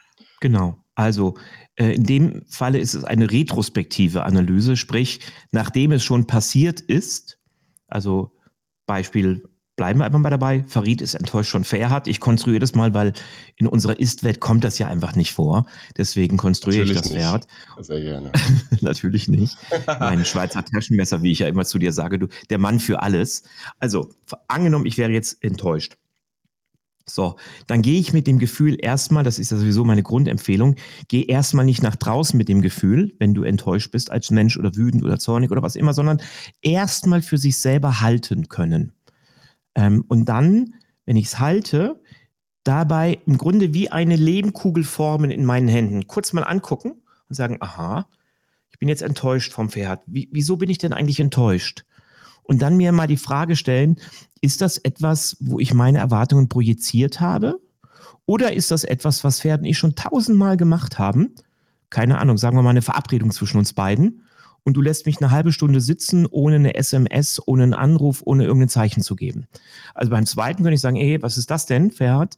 Genau. 0.42 0.83
Also 0.95 1.36
äh, 1.75 1.94
in 1.94 2.04
dem 2.04 2.45
Falle 2.48 2.80
ist 2.80 2.94
es 2.94 3.04
eine 3.04 3.31
retrospektive 3.31 4.24
Analyse, 4.24 4.75
sprich, 4.75 5.19
nachdem 5.51 5.92
es 5.92 6.04
schon 6.04 6.25
passiert 6.25 6.81
ist, 6.81 7.38
also 7.88 8.31
Beispiel, 8.86 9.48
bleiben 9.75 10.00
wir 10.00 10.06
einfach 10.06 10.19
mal 10.19 10.30
dabei. 10.30 10.63
Farid 10.68 11.01
ist 11.01 11.16
enttäuscht 11.16 11.51
von 11.51 11.63
Ferhat. 11.63 12.07
Ich 12.07 12.19
konstruiere 12.19 12.60
das 12.60 12.75
mal, 12.75 12.94
weil 12.94 13.13
in 13.57 13.68
unserer 13.68 14.00
Ist-Welt 14.00 14.39
kommt 14.39 14.63
das 14.63 14.80
ja 14.80 14.88
einfach 14.88 15.16
nicht 15.16 15.33
vor. 15.33 15.66
Deswegen 15.98 16.38
konstruiere 16.38 16.86
Natürlich 16.86 16.98
ich 16.98 17.01
das 17.04 17.12
nicht. 17.12 17.22
Ferhat. 17.22 17.48
Sehr 17.80 18.01
gerne. 18.01 18.31
Natürlich 18.81 19.27
nicht. 19.27 19.57
Mein 20.00 20.25
Schweizer 20.25 20.63
Taschenmesser, 20.63 21.22
wie 21.22 21.31
ich 21.31 21.39
ja 21.39 21.48
immer 21.48 21.66
zu 21.66 21.80
dir 21.80 21.92
sage, 21.92 22.19
du, 22.19 22.27
der 22.50 22.57
Mann 22.57 22.80
für 22.80 23.01
alles. 23.01 23.44
Also, 23.80 24.10
angenommen, 24.48 24.86
ich 24.86 24.98
wäre 24.98 25.12
jetzt 25.12 25.44
enttäuscht. 25.44 25.98
So, 27.07 27.36
dann 27.68 27.83
gehe 27.83 28.00
ich 28.00 28.13
mit 28.13 28.25
dem 28.25 28.39
Gefühl 28.39 28.77
erstmal, 28.81 29.24
das 29.24 29.38
ist 29.38 29.51
ja 29.51 29.57
sowieso 29.57 29.86
meine 29.86 30.01
Grundempfehlung, 30.01 30.75
geh 31.07 31.24
erstmal 31.24 31.63
nicht 31.63 31.83
nach 31.83 31.95
draußen 31.95 32.36
mit 32.36 32.50
dem 32.50 32.63
Gefühl, 32.63 33.13
wenn 33.19 33.36
du 33.36 33.44
enttäuscht 33.44 33.92
bist 33.92 34.10
als 34.10 34.31
Mensch 34.31 34.57
oder 34.57 34.75
wütend 34.75 35.04
oder 35.04 35.19
zornig 35.19 35.51
oder 35.51 35.62
was 35.62 35.75
immer, 35.75 35.94
sondern 35.94 36.19
erstmal 36.63 37.22
für 37.22 37.38
sich 37.38 37.60
selber 37.60 38.01
halten 38.01 38.50
können. 38.50 38.92
Ähm, 39.75 40.04
und 40.07 40.25
dann, 40.25 40.75
wenn 41.06 41.18
ich 41.18 41.27
es 41.27 41.39
halte, 41.39 42.01
dabei 42.63 43.19
im 43.25 43.38
Grunde 43.38 43.74
wie 43.74 43.92
eine 43.92 44.16
Lehmkugel 44.16 44.83
formen 44.83 45.32
in 45.32 45.46
meinen 45.46 45.67
Händen, 45.67 46.08
kurz 46.08 46.34
mal 46.34 46.44
angucken 46.44 47.03
und 47.29 47.36
sagen, 47.36 47.58
aha, 47.60 48.08
ich 48.72 48.79
bin 48.79 48.89
jetzt 48.89 49.03
enttäuscht 49.03 49.53
vom 49.53 49.70
Pferd. 49.70 50.01
Wie, 50.08 50.29
wieso 50.32 50.58
bin 50.58 50.70
ich 50.70 50.77
denn 50.77 50.94
eigentlich 50.94 51.20
enttäuscht? 51.20 51.86
und 52.46 52.62
dann 52.62 52.77
mir 52.77 52.91
mal 52.91 53.08
die 53.08 53.17
Frage 53.17 53.55
stellen, 53.55 53.98
ist 54.41 54.62
das 54.62 54.77
etwas, 54.77 55.38
wo 55.39 55.60
ich 55.60 55.74
meine 55.74 55.98
Erwartungen 55.98 56.48
projiziert 56.48 57.20
habe? 57.20 57.60
Oder 58.25 58.53
ist 58.53 58.72
das 58.72 58.84
etwas, 58.84 59.24
was 59.24 59.41
Pferd 59.41 59.62
und 59.62 59.65
ich 59.65 59.77
schon 59.77 59.96
tausendmal 59.96 60.58
gemacht 60.58 60.98
haben? 60.98 61.36
Keine 61.89 62.17
Ahnung, 62.20 62.38
sagen 62.38 62.58
wir 62.58 62.63
mal 62.63 62.72
eine 62.72 62.82
Verabredung 62.82 63.32
zwischen 63.32 63.58
uns 63.58 63.74
beiden. 63.74 64.25
Und 64.65 64.74
du 64.74 64.81
lässt 64.81 65.05
mich 65.05 65.22
eine 65.22 65.29
halbe 65.29 65.51
Stunde 65.51 65.79
sitzen, 65.79 66.25
ohne 66.25 66.55
eine 66.55 66.74
SMS, 66.74 67.39
ohne 67.45 67.63
einen 67.63 67.74
Anruf, 67.75 68.24
ohne 68.25 68.45
irgendein 68.45 68.67
Zeichen 68.67 69.03
zu 69.03 69.15
geben. 69.15 69.45
Also 69.93 70.10
beim 70.10 70.25
zweiten 70.25 70.63
könnte 70.63 70.74
ich 70.74 70.81
sagen, 70.81 70.98
ey, 70.98 71.22
was 71.22 71.38
ist 71.38 71.51
das 71.51 71.67
denn, 71.67 71.91
Pferd? 71.91 72.36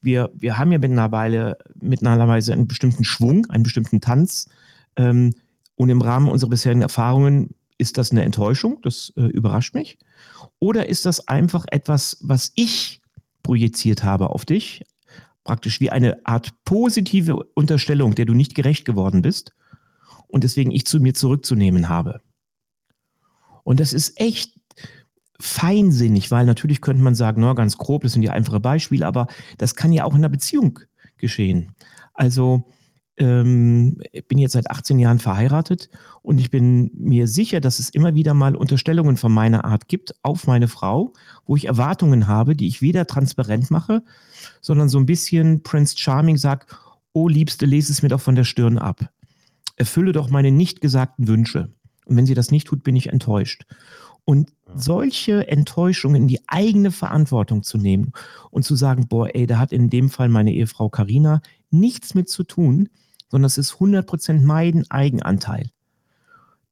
Wir, 0.00 0.30
wir 0.34 0.56
haben 0.56 0.72
ja 0.72 0.78
mittlerweile, 0.78 1.58
mittlerweile 1.78 2.52
einen 2.52 2.66
bestimmten 2.66 3.04
Schwung, 3.04 3.44
einen 3.50 3.62
bestimmten 3.62 4.00
Tanz. 4.00 4.48
Ähm, 4.96 5.34
und 5.74 5.90
im 5.90 6.00
Rahmen 6.00 6.28
unserer 6.28 6.48
bisherigen 6.48 6.80
Erfahrungen 6.80 7.50
ist 7.76 7.98
das 7.98 8.10
eine 8.10 8.22
Enttäuschung? 8.22 8.78
Das 8.82 9.12
äh, 9.16 9.26
überrascht 9.26 9.74
mich. 9.74 9.98
Oder 10.58 10.88
ist 10.88 11.04
das 11.04 11.28
einfach 11.28 11.66
etwas, 11.70 12.16
was 12.22 12.52
ich 12.54 13.02
projiziert 13.42 14.02
habe 14.02 14.30
auf 14.30 14.46
dich? 14.46 14.82
Praktisch 15.44 15.78
wie 15.80 15.90
eine 15.90 16.24
Art 16.24 16.54
positive 16.64 17.44
Unterstellung, 17.52 18.14
der 18.14 18.24
du 18.24 18.32
nicht 18.32 18.54
gerecht 18.54 18.86
geworden 18.86 19.20
bist 19.20 19.52
und 20.36 20.44
deswegen 20.44 20.70
ich 20.70 20.84
zu 20.84 21.00
mir 21.00 21.14
zurückzunehmen 21.14 21.88
habe. 21.88 22.20
Und 23.64 23.80
das 23.80 23.94
ist 23.94 24.20
echt 24.20 24.52
feinsinnig, 25.40 26.30
weil 26.30 26.44
natürlich 26.44 26.82
könnte 26.82 27.02
man 27.02 27.14
sagen, 27.14 27.40
na, 27.40 27.54
ganz 27.54 27.78
grob, 27.78 28.02
das 28.02 28.12
sind 28.12 28.22
ja 28.22 28.32
einfache 28.32 28.60
Beispiele, 28.60 29.06
aber 29.06 29.28
das 29.56 29.76
kann 29.76 29.92
ja 29.92 30.04
auch 30.04 30.12
in 30.12 30.18
einer 30.18 30.28
Beziehung 30.28 30.78
geschehen. 31.16 31.74
Also 32.12 32.64
ähm, 33.16 33.96
ich 34.12 34.28
bin 34.28 34.36
jetzt 34.36 34.52
seit 34.52 34.70
18 34.70 34.98
Jahren 34.98 35.20
verheiratet 35.20 35.88
und 36.20 36.38
ich 36.38 36.50
bin 36.50 36.90
mir 36.92 37.28
sicher, 37.28 37.60
dass 37.60 37.78
es 37.78 37.88
immer 37.88 38.14
wieder 38.14 38.34
mal 38.34 38.56
Unterstellungen 38.56 39.16
von 39.16 39.32
meiner 39.32 39.64
Art 39.64 39.88
gibt 39.88 40.14
auf 40.22 40.46
meine 40.46 40.68
Frau, 40.68 41.14
wo 41.46 41.56
ich 41.56 41.64
Erwartungen 41.64 42.26
habe, 42.26 42.54
die 42.54 42.68
ich 42.68 42.82
weder 42.82 43.06
transparent 43.06 43.70
mache, 43.70 44.02
sondern 44.60 44.90
so 44.90 44.98
ein 44.98 45.06
bisschen 45.06 45.62
Prince 45.62 45.96
Charming 45.96 46.36
sagt, 46.36 46.76
oh 47.14 47.26
Liebste, 47.26 47.64
lese 47.64 47.90
es 47.90 48.02
mir 48.02 48.10
doch 48.10 48.20
von 48.20 48.34
der 48.34 48.44
Stirn 48.44 48.76
ab. 48.76 49.08
Erfülle 49.76 50.12
doch 50.12 50.30
meine 50.30 50.50
nicht 50.50 50.80
gesagten 50.80 51.28
Wünsche. 51.28 51.72
Und 52.06 52.16
wenn 52.16 52.26
sie 52.26 52.34
das 52.34 52.50
nicht 52.50 52.66
tut, 52.66 52.82
bin 52.82 52.96
ich 52.96 53.08
enttäuscht. 53.08 53.64
Und 54.24 54.52
solche 54.74 55.46
Enttäuschungen 55.48 56.22
in 56.22 56.28
die 56.28 56.40
eigene 56.48 56.90
Verantwortung 56.90 57.62
zu 57.62 57.78
nehmen 57.78 58.12
und 58.50 58.64
zu 58.64 58.74
sagen, 58.74 59.06
boah, 59.06 59.28
ey, 59.34 59.46
da 59.46 59.58
hat 59.58 59.72
in 59.72 59.88
dem 59.88 60.10
Fall 60.10 60.28
meine 60.28 60.52
Ehefrau 60.52 60.88
Karina 60.88 61.40
nichts 61.70 62.14
mit 62.14 62.28
zu 62.28 62.42
tun, 62.42 62.88
sondern 63.30 63.46
es 63.46 63.58
ist 63.58 63.74
100% 63.74 64.42
mein 64.44 64.84
Eigenanteil. 64.90 65.70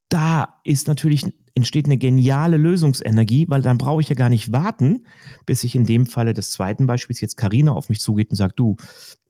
da 0.09 0.61
ist 0.63 0.87
natürlich, 0.87 1.27
entsteht 1.57 1.87
eine 1.87 1.99
geniale 1.99 2.57
Lösungsenergie, 2.57 3.47
weil 3.49 3.63
dann 3.63 3.79
brauche 3.79 4.01
ich 4.01 4.09
ja 4.09 4.15
gar 4.15 4.29
nicht 4.29 4.53
warten, 4.53 5.07
bis 5.45 5.65
ich 5.65 5.75
in 5.75 5.87
dem 5.87 6.07
Falle 6.07 6.35
des 6.35 6.53
zweiten 6.53 6.87
Beispiels 6.87 7.21
jetzt 7.21 7.37
Karina 7.37 7.73
auf 7.73 7.89
mich 7.89 8.01
zugeht 8.01 8.31
und 8.31 8.37
sagt, 8.37 8.59
du, 8.59 8.77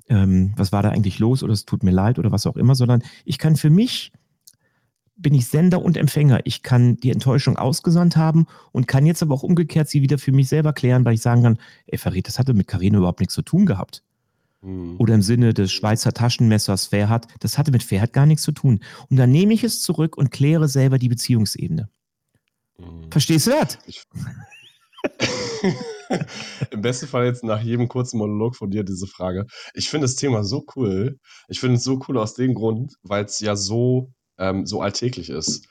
ähm, 0.09 0.53
was 0.57 0.73
war 0.73 0.83
da 0.83 0.91
eigentlich 0.91 1.19
los 1.19 1.43
oder 1.43 1.53
es 1.53 1.65
tut 1.65 1.83
mir 1.83 1.91
leid 1.91 2.19
oder 2.19 2.33
was 2.33 2.47
auch 2.47 2.57
immer, 2.57 2.75
sondern 2.75 3.03
ich 3.25 3.39
kann 3.39 3.57
für 3.57 3.71
mich 3.71 4.13
bin 5.17 5.35
ich 5.35 5.47
Sender 5.47 5.81
und 5.81 5.97
Empfänger. 5.97 6.41
Ich 6.45 6.63
kann 6.63 6.97
die 6.97 7.11
Enttäuschung 7.11 7.57
ausgesandt 7.57 8.17
haben 8.17 8.47
und 8.73 8.89
kann 8.89 9.07
jetzt 9.07 9.23
aber 9.23 9.35
auch 9.35 9.43
umgekehrt 9.45 9.89
sie 9.89 10.03
wieder 10.03 10.19
für 10.19 10.33
mich 10.33 10.49
selber 10.49 10.73
klären, 10.73 11.05
weil 11.05 11.15
ich 11.15 11.21
sagen 11.21 11.43
kann, 11.43 11.59
ey 11.87 11.99
Farid, 11.99 12.27
das 12.27 12.39
hatte 12.39 12.53
mit 12.55 12.67
Karina 12.67 12.99
überhaupt 12.99 13.21
nichts 13.21 13.35
zu 13.35 13.43
tun 13.43 13.65
gehabt. 13.65 14.03
Mhm. 14.63 14.97
Oder 14.99 15.15
im 15.15 15.23
Sinne 15.23 15.55
des 15.55 15.73
Schweizer 15.73 16.13
Taschenmessers 16.13 16.87
Fairhat, 16.87 17.29
das 17.41 17.59
hatte 17.59 17.71
mit 17.71 17.83
Fairhat 17.83 18.13
gar 18.13 18.27
nichts 18.27 18.43
zu 18.43 18.53
tun. 18.53 18.81
Und 19.09 19.17
dann 19.17 19.31
nehme 19.31 19.55
ich 19.55 19.63
es 19.63 19.83
zurück 19.83 20.17
und 20.17 20.31
kläre 20.33 20.69
selber 20.69 20.99
die 20.99 21.09
Beziehungsebene. 21.09 21.89
Mhm. 22.79 23.11
Verstehst 23.11 23.47
du 23.47 23.51
das? 23.53 23.79
Im 23.87 25.75
besten 26.85 27.09
Fall 27.09 27.27
jetzt 27.27 27.43
nach 27.43 27.61
jedem 27.61 27.89
kurzen 27.89 28.19
Monolog 28.19 28.55
von 28.55 28.71
dir 28.71 28.85
diese 28.85 29.09
Frage. 29.09 29.47
Ich 29.75 29.91
finde 29.91 30.05
das 30.05 30.15
Thema 30.15 30.45
so 30.45 30.65
cool. 30.77 31.19
Ich 31.49 31.59
finde 31.59 31.77
es 31.77 31.85
so 31.85 32.01
cool 32.09 32.19
aus 32.19 32.35
dem 32.35 32.55
Grund, 32.55 32.95
weil 33.03 33.25
es 33.25 33.41
ja 33.41 33.57
so 33.57 34.13
ähm, 34.39 34.67
so 34.67 34.81
alltäglich 34.81 35.31
ist. 35.31 35.67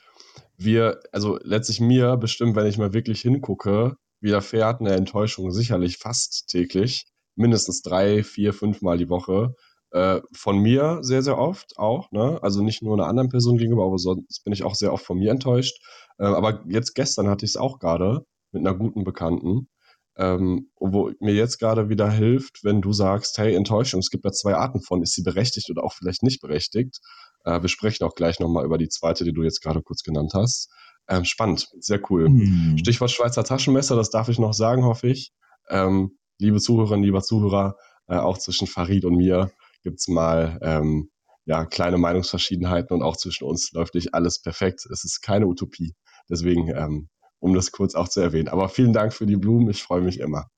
Wir, 0.58 1.00
also 1.12 1.40
letztlich 1.44 1.80
mir 1.80 2.18
bestimmt, 2.18 2.56
wenn 2.56 2.68
ich 2.68 2.78
mal 2.78 2.94
wirklich 2.94 3.22
hingucke, 3.22 3.96
widerfährt 4.22 4.80
eine 4.82 4.94
Enttäuschung 4.94 5.52
sicherlich 5.52 5.98
fast 5.98 6.48
täglich, 6.48 7.06
mindestens 7.36 7.82
drei, 7.82 8.24
vier, 8.24 8.54
fünf 8.54 8.82
Mal 8.82 8.98
die 8.98 9.10
Woche. 9.10 9.56
Äh, 9.92 10.22
von 10.34 10.58
mir 10.58 11.00
sehr, 11.02 11.22
sehr 11.22 11.38
oft 11.38 11.78
auch, 11.78 12.12
ne? 12.12 12.40
Also 12.42 12.64
nicht 12.64 12.82
nur 12.82 12.96
einer 12.96 13.08
anderen 13.08 13.30
Person 13.30 13.58
gegenüber, 13.58 13.86
aber 13.86 14.00
sonst 14.00 14.44
bin 14.44 14.54
ich 14.54 14.64
auch 14.64 14.76
sehr 14.76 14.92
oft 14.94 15.06
von 15.06 15.20
mir 15.20 15.32
enttäuscht. 15.32 15.78
Äh, 16.18 16.26
aber 16.26 16.64
jetzt 16.68 16.96
gestern 16.96 17.30
hatte 17.30 17.46
ich 17.46 17.52
es 17.52 17.58
auch 17.58 17.80
gerade 17.80 18.26
mit 18.52 18.66
einer 18.66 18.76
guten 18.76 19.04
Bekannten. 19.04 19.68
Ähm, 20.16 20.70
wo 20.80 21.12
mir 21.20 21.34
jetzt 21.34 21.58
gerade 21.58 21.90
wieder 21.90 22.10
hilft, 22.12 22.64
wenn 22.64 22.82
du 22.82 22.94
sagst, 22.94 23.38
hey, 23.40 23.56
Enttäuschung, 23.56 24.00
es 24.00 24.12
gibt 24.12 24.26
da 24.26 24.32
zwei 24.32 24.54
Arten 24.54 24.82
von, 24.82 25.02
ist 25.02 25.14
sie 25.14 25.24
berechtigt 25.24 25.72
oder 25.72 25.84
auch 25.84 25.94
vielleicht 25.94 26.22
nicht 26.22 26.40
berechtigt. 26.40 27.00
Äh, 27.46 27.62
wir 27.62 27.70
sprechen 27.70 28.04
auch 28.04 28.14
gleich 28.14 28.40
nochmal 28.40 28.66
über 28.66 28.78
die 28.78 28.90
zweite, 28.90 29.24
die 29.24 29.34
du 29.34 29.42
jetzt 29.42 29.62
gerade 29.62 29.82
kurz 29.82 30.04
genannt 30.04 30.34
hast. 30.36 30.70
Ähm, 31.08 31.26
spannend, 31.26 31.68
sehr 31.80 32.00
cool. 32.10 32.30
Mhm. 32.30 32.78
Stichwort 32.78 33.12
Schweizer 33.12 33.44
Taschenmesser, 33.44 33.96
das 33.96 34.12
darf 34.12 34.30
ich 34.30 34.40
noch 34.40 34.54
sagen, 34.54 34.86
hoffe 34.86 35.08
ich. 35.08 35.32
Ähm, 35.70 36.18
liebe 36.40 36.60
Zuhörerinnen, 36.60 37.04
lieber 37.04 37.22
Zuhörer, 37.22 37.76
äh, 38.08 38.16
auch 38.16 38.38
zwischen 38.38 38.68
Farid 38.68 39.06
und 39.06 39.16
mir 39.16 39.52
gibt's 39.84 40.08
mal 40.08 40.60
ähm, 40.62 41.10
ja, 41.46 41.66
kleine 41.66 41.98
Meinungsverschiedenheiten 41.98 42.96
und 42.96 43.04
auch 43.04 43.18
zwischen 43.18 43.46
uns 43.46 43.72
läuft 43.74 43.96
nicht 43.96 44.14
alles 44.14 44.42
perfekt. 44.42 44.86
Es 44.92 45.04
ist 45.04 45.22
keine 45.22 45.48
Utopie. 45.48 45.94
Deswegen 46.30 46.70
ähm, 46.70 47.10
um 47.44 47.54
das 47.54 47.74
kurz 47.74 47.94
auch 47.94 48.08
zu 48.08 48.22
erwähnen. 48.22 48.48
Aber 48.48 48.70
vielen 48.70 48.94
Dank 48.94 49.14
für 49.14 49.26
die 49.26 49.36
Blumen, 49.36 49.70
ich 49.70 49.84
freue 49.84 50.02
mich 50.02 50.20
immer. 50.20 50.50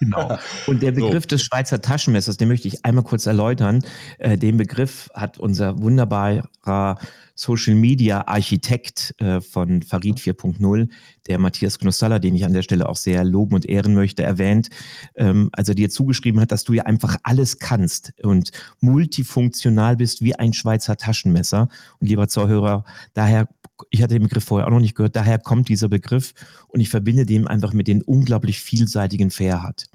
Genau. 0.00 0.36
Und 0.66 0.82
der 0.82 0.90
Begriff 0.90 1.24
so. 1.24 1.28
des 1.28 1.42
Schweizer 1.42 1.80
Taschenmessers, 1.80 2.36
den 2.36 2.48
möchte 2.48 2.66
ich 2.66 2.84
einmal 2.84 3.04
kurz 3.04 3.26
erläutern. 3.26 3.84
Äh, 4.18 4.36
den 4.36 4.56
Begriff 4.56 5.08
hat 5.14 5.38
unser 5.38 5.80
wunderbarer 5.80 6.98
Social 7.36 7.74
Media 7.74 8.26
Architekt 8.26 9.14
äh, 9.18 9.40
von 9.40 9.82
Farid 9.82 10.18
4.0, 10.18 10.88
der 11.28 11.38
Matthias 11.38 11.78
Knussalla, 11.78 12.18
den 12.18 12.34
ich 12.34 12.44
an 12.44 12.52
der 12.52 12.62
Stelle 12.62 12.88
auch 12.88 12.96
sehr 12.96 13.22
loben 13.24 13.54
und 13.54 13.66
ehren 13.66 13.94
möchte, 13.94 14.24
erwähnt, 14.24 14.70
ähm, 15.14 15.50
also 15.52 15.72
dir 15.72 15.88
zugeschrieben 15.88 16.40
hat, 16.40 16.50
dass 16.50 16.64
du 16.64 16.72
ja 16.72 16.84
einfach 16.84 17.16
alles 17.22 17.58
kannst 17.58 18.12
und 18.22 18.50
multifunktional 18.80 19.96
bist 19.96 20.22
wie 20.22 20.34
ein 20.34 20.52
Schweizer 20.52 20.96
Taschenmesser. 20.96 21.68
Und 22.00 22.08
lieber 22.08 22.26
Zuhörer, 22.26 22.84
daher 23.14 23.48
ich 23.90 24.02
hatte 24.02 24.14
den 24.14 24.24
Begriff 24.24 24.44
vorher 24.44 24.66
auch 24.66 24.72
noch 24.72 24.80
nicht 24.80 24.94
gehört, 24.94 25.16
daher 25.16 25.38
kommt 25.38 25.68
dieser 25.68 25.88
Begriff 25.88 26.34
und 26.68 26.80
ich 26.80 26.90
verbinde 26.90 27.26
den 27.26 27.46
einfach 27.46 27.72
mit 27.72 27.88
den 27.88 28.02
unglaublich 28.02 28.60
vielseitigen 28.60 29.30
Fairhat. 29.30 29.86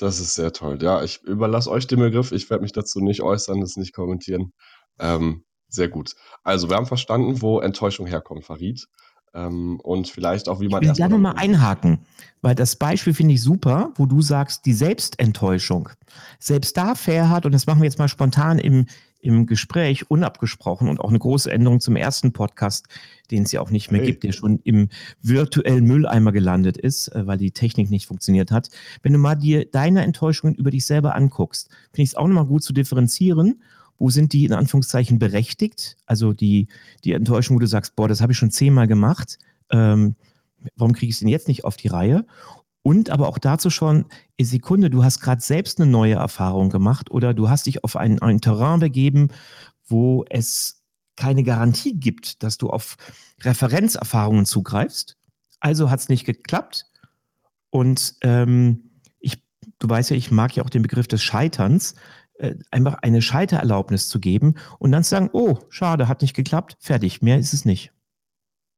Das 0.00 0.18
ist 0.18 0.34
sehr 0.34 0.52
toll. 0.52 0.78
Ja, 0.82 1.02
ich 1.02 1.22
überlasse 1.24 1.70
euch 1.70 1.86
den 1.86 2.00
Begriff. 2.00 2.32
Ich 2.32 2.48
werde 2.48 2.62
mich 2.62 2.72
dazu 2.72 3.00
nicht 3.00 3.20
äußern, 3.20 3.60
das 3.60 3.76
nicht 3.76 3.92
kommentieren. 3.92 4.52
Ähm, 4.98 5.44
sehr 5.68 5.88
gut. 5.88 6.14
Also, 6.42 6.70
wir 6.70 6.76
haben 6.76 6.86
verstanden, 6.86 7.42
wo 7.42 7.60
Enttäuschung 7.60 8.06
herkommt, 8.06 8.44
Farid. 8.44 8.86
Ähm, 9.34 9.78
und 9.80 10.08
vielleicht 10.08 10.48
auch, 10.48 10.60
wie 10.60 10.68
man. 10.68 10.82
Ich 10.82 10.88
will 10.88 10.94
gerne 10.94 11.18
mal 11.18 11.32
einhaken, 11.32 12.00
weil 12.40 12.54
das 12.54 12.76
Beispiel 12.76 13.14
finde 13.14 13.34
ich 13.34 13.42
super, 13.42 13.92
wo 13.96 14.06
du 14.06 14.22
sagst, 14.22 14.66
die 14.66 14.72
Selbstenttäuschung. 14.72 15.90
Selbst 16.38 16.76
da 16.76 16.94
Fairhat, 16.94 17.46
und 17.46 17.52
das 17.52 17.66
machen 17.66 17.80
wir 17.80 17.86
jetzt 17.86 17.98
mal 17.98 18.08
spontan 18.08 18.58
im, 18.58 18.86
im 19.20 19.46
Gespräch 19.46 20.10
unabgesprochen 20.10 20.88
und 20.88 21.00
auch 21.00 21.10
eine 21.10 21.18
große 21.18 21.50
Änderung 21.50 21.80
zum 21.80 21.96
ersten 21.96 22.32
Podcast, 22.32 22.86
den 23.30 23.42
es 23.42 23.52
ja 23.52 23.60
auch 23.60 23.70
nicht 23.70 23.90
mehr 23.90 24.00
hey. 24.00 24.08
gibt, 24.08 24.24
der 24.24 24.32
schon 24.32 24.60
im 24.64 24.88
virtuellen 25.22 25.84
Mülleimer 25.84 26.32
gelandet 26.32 26.76
ist, 26.76 27.08
äh, 27.08 27.26
weil 27.26 27.38
die 27.38 27.52
Technik 27.52 27.90
nicht 27.90 28.06
funktioniert 28.06 28.50
hat. 28.50 28.70
Wenn 29.02 29.12
du 29.12 29.18
mal 29.18 29.34
dir 29.34 29.64
deine 29.64 30.02
Enttäuschungen 30.02 30.54
über 30.54 30.70
dich 30.70 30.86
selber 30.86 31.14
anguckst, 31.14 31.68
finde 31.92 32.02
ich 32.02 32.10
es 32.10 32.14
auch 32.14 32.26
nochmal 32.26 32.46
gut 32.46 32.62
zu 32.62 32.72
differenzieren. 32.72 33.62
Wo 33.98 34.08
sind 34.08 34.32
die 34.32 34.46
in 34.46 34.54
Anführungszeichen 34.54 35.18
berechtigt? 35.18 35.96
Also 36.06 36.32
die, 36.32 36.68
die 37.04 37.12
Enttäuschung, 37.12 37.56
wo 37.56 37.60
du 37.60 37.66
sagst, 37.66 37.96
boah, 37.96 38.08
das 38.08 38.22
habe 38.22 38.32
ich 38.32 38.38
schon 38.38 38.50
zehnmal 38.50 38.86
gemacht. 38.86 39.38
Ähm, 39.70 40.16
warum 40.76 40.94
kriege 40.94 41.10
ich 41.10 41.16
es 41.16 41.20
denn 41.20 41.28
jetzt 41.28 41.48
nicht 41.48 41.64
auf 41.64 41.76
die 41.76 41.88
Reihe? 41.88 42.24
Und 42.82 43.10
aber 43.10 43.28
auch 43.28 43.38
dazu 43.38 43.68
schon, 43.68 44.06
Sekunde, 44.40 44.88
du 44.88 45.04
hast 45.04 45.20
gerade 45.20 45.42
selbst 45.42 45.80
eine 45.80 45.90
neue 45.90 46.14
Erfahrung 46.14 46.70
gemacht 46.70 47.10
oder 47.10 47.34
du 47.34 47.50
hast 47.50 47.66
dich 47.66 47.84
auf 47.84 47.96
ein, 47.96 48.20
ein 48.22 48.40
Terrain 48.40 48.80
begeben, 48.80 49.28
wo 49.86 50.24
es 50.30 50.82
keine 51.16 51.42
Garantie 51.42 51.94
gibt, 51.94 52.42
dass 52.42 52.56
du 52.56 52.70
auf 52.70 52.96
Referenzerfahrungen 53.42 54.46
zugreifst. 54.46 55.18
Also 55.60 55.90
hat 55.90 56.00
es 56.00 56.08
nicht 56.08 56.24
geklappt. 56.24 56.86
Und 57.68 58.14
ähm, 58.22 58.90
ich, 59.20 59.42
du 59.78 59.88
weißt 59.88 60.10
ja, 60.10 60.16
ich 60.16 60.30
mag 60.30 60.56
ja 60.56 60.64
auch 60.64 60.70
den 60.70 60.82
Begriff 60.82 61.06
des 61.06 61.22
Scheiterns, 61.22 61.94
äh, 62.34 62.54
einfach 62.70 62.94
eine 63.02 63.20
Scheitererlaubnis 63.20 64.08
zu 64.08 64.18
geben 64.18 64.54
und 64.78 64.92
dann 64.92 65.04
zu 65.04 65.10
sagen, 65.10 65.28
oh, 65.34 65.58
schade, 65.68 66.08
hat 66.08 66.22
nicht 66.22 66.34
geklappt, 66.34 66.78
fertig, 66.80 67.20
mehr 67.20 67.38
ist 67.38 67.52
es 67.52 67.66
nicht. 67.66 67.92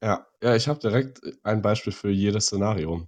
Ja, 0.02 0.26
ja, 0.42 0.56
ich 0.56 0.66
habe 0.66 0.80
direkt 0.80 1.20
ein 1.44 1.62
Beispiel 1.62 1.92
für 1.92 2.10
jedes 2.10 2.46
Szenario. 2.46 3.06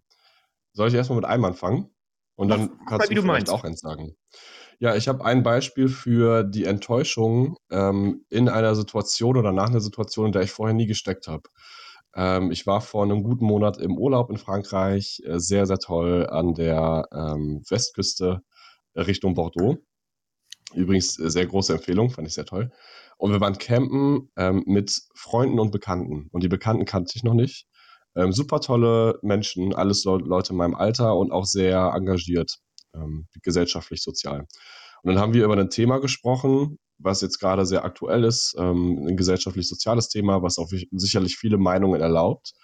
Soll 0.75 0.89
ich 0.89 0.95
erstmal 0.95 1.17
mit 1.17 1.25
einem 1.25 1.45
anfangen? 1.45 1.91
Und 2.37 2.49
dann 2.49 2.73
Mach, 2.79 2.87
kannst 2.87 3.11
du, 3.11 3.15
du 3.15 3.23
vielleicht 3.23 3.49
auch 3.49 3.65
eins 3.65 3.81
sagen. 3.81 4.17
Ja, 4.81 4.97
ich 4.97 5.07
habe 5.07 5.25
ein 5.25 5.43
Beispiel 5.43 5.89
für 5.89 6.43
die 6.43 6.65
Enttäuschung 6.65 7.57
ähm, 7.71 8.25
in 8.29 8.49
einer 8.49 8.75
Situation 8.75 9.37
oder 9.37 9.53
nach 9.53 9.71
einer 9.71 9.81
Situation, 9.81 10.27
in 10.27 10.33
der 10.33 10.43
ich 10.43 10.51
vorher 10.51 10.75
nie 10.75 10.87
gesteckt 10.87 11.29
habe. 11.29 11.45
Ähm, 12.15 12.51
ich 12.51 12.67
war 12.67 12.81
vor 12.81 13.05
einem 13.05 13.23
guten 13.23 13.45
Monat 13.45 13.79
im 13.79 13.97
Urlaub 13.97 14.31
in 14.31 14.37
Frankreich, 14.37 15.23
äh, 15.25 15.39
sehr, 15.39 15.67
sehr 15.67 15.79
toll 15.79 16.27
an 16.27 16.55
der 16.55 17.09
ähm, 17.13 17.63
Westküste 17.69 18.43
äh, 18.95 19.01
Richtung 19.01 19.35
Bordeaux. 19.35 19.79
Übrigens 20.75 21.19
äh, 21.21 21.31
sehr 21.31 21.47
große 21.47 21.73
Empfehlung, 21.73 22.11
fand 22.11 22.27
ich 22.27 22.35
sehr 22.35 22.47
toll. 22.47 22.73
Und 23.17 23.33
wir 23.33 23.41
waren 23.41 23.59
campen 23.59 24.31
ähm, 24.37 24.65
mit 24.67 25.03
Freunden 25.15 25.61
und 25.61 25.71
Bekannten. 25.71 26.29
Und 26.33 26.43
die 26.43 26.49
Bekannten 26.49 26.85
kannte 26.85 27.13
ich 27.15 27.23
noch 27.23 27.35
nicht. 27.35 27.69
Ähm, 28.17 28.33
super 28.33 28.61
tolle 28.61 29.19
Menschen, 29.23 29.75
alles 29.75 30.05
Le 30.05 30.19
Leute 30.19 30.53
in 30.53 30.57
meinem 30.59 30.75
Alter 30.75 31.17
und 31.17 31.33
auch 31.33 31.45
sehr 31.45 31.93
engagiert, 31.95 32.59
ähm, 32.95 33.27
gesellschaftlich, 33.43 34.03
sozial. 34.03 34.47
Und 35.03 35.13
dann 35.13 35.19
haben 35.19 35.35
wir 35.35 35.45
über 35.45 35.57
ein 35.57 35.71
Thema 35.71 35.99
gesprochen, 35.99 36.79
was 36.99 37.21
jetzt 37.21 37.39
gerade 37.39 37.67
sehr 37.67 37.85
aktuell 37.85 38.25
ist, 38.25 38.55
ähm, 38.59 39.07
ein 39.09 39.17
gesellschaftlich-soziales 39.17 40.09
Thema, 40.09 40.43
was 40.43 40.59
auch 40.59 40.71
sicherlich 40.93 41.37
viele 41.37 41.59
Meinungen 41.59 42.01
erlaubt. 42.01 42.55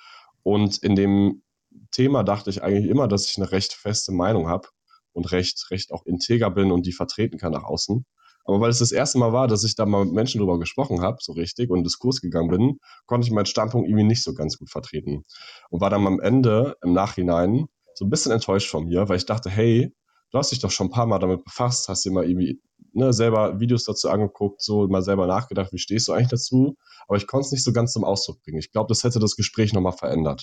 Und 0.42 0.78
in 0.78 0.96
dem 0.96 1.42
Thema 1.90 2.22
dachte 2.22 2.50
ich 2.50 2.62
eigentlich 2.62 2.88
immer, 2.90 3.08
dass 3.08 3.28
ich 3.28 3.36
eine 3.36 3.50
recht 3.52 3.72
feste 3.74 4.12
Meinung 4.12 4.48
habe 4.48 4.68
und 5.12 5.32
recht, 5.32 5.70
recht 5.70 5.92
auch 5.92 6.06
integer 6.06 6.50
bin 6.50 6.70
und 6.70 6.86
die 6.86 6.92
vertreten 6.92 7.38
kann 7.38 7.52
nach 7.52 7.64
außen. 7.64 8.06
Aber 8.50 8.62
weil 8.62 8.70
es 8.70 8.80
das 8.80 8.90
erste 8.90 9.16
Mal 9.18 9.32
war, 9.32 9.46
dass 9.46 9.62
ich 9.62 9.76
da 9.76 9.86
mal 9.86 10.04
mit 10.04 10.12
Menschen 10.12 10.40
drüber 10.40 10.58
gesprochen 10.58 11.02
habe, 11.02 11.18
so 11.20 11.32
richtig, 11.32 11.70
und 11.70 11.84
Diskurs 11.84 12.20
gegangen 12.20 12.48
bin, 12.48 12.80
konnte 13.06 13.24
ich 13.24 13.32
meinen 13.32 13.46
Standpunkt 13.46 13.88
irgendwie 13.88 14.02
nicht 14.02 14.24
so 14.24 14.34
ganz 14.34 14.58
gut 14.58 14.70
vertreten. 14.70 15.22
Und 15.70 15.80
war 15.80 15.88
dann 15.88 16.04
am 16.04 16.18
Ende, 16.18 16.76
im 16.82 16.92
Nachhinein, 16.92 17.66
so 17.94 18.04
ein 18.04 18.10
bisschen 18.10 18.32
enttäuscht 18.32 18.68
von 18.68 18.86
mir, 18.86 19.08
weil 19.08 19.18
ich 19.18 19.26
dachte, 19.26 19.50
hey, 19.50 19.94
du 20.32 20.38
hast 20.38 20.50
dich 20.50 20.58
doch 20.58 20.72
schon 20.72 20.88
ein 20.88 20.90
paar 20.90 21.06
Mal 21.06 21.20
damit 21.20 21.44
befasst, 21.44 21.88
hast 21.88 22.04
dir 22.04 22.10
mal 22.10 22.28
irgendwie 22.28 22.60
ne, 22.92 23.12
selber 23.12 23.60
Videos 23.60 23.84
dazu 23.84 24.10
angeguckt, 24.10 24.60
so 24.62 24.88
mal 24.88 25.02
selber 25.02 25.28
nachgedacht, 25.28 25.72
wie 25.72 25.78
stehst 25.78 26.08
du 26.08 26.12
eigentlich 26.12 26.30
dazu? 26.30 26.76
Aber 27.06 27.16
ich 27.18 27.28
konnte 27.28 27.46
es 27.46 27.52
nicht 27.52 27.62
so 27.62 27.72
ganz 27.72 27.92
zum 27.92 28.02
Ausdruck 28.02 28.42
bringen. 28.42 28.58
Ich 28.58 28.72
glaube, 28.72 28.88
das 28.88 29.04
hätte 29.04 29.20
das 29.20 29.36
Gespräch 29.36 29.72
nochmal 29.72 29.92
verändert. 29.92 30.42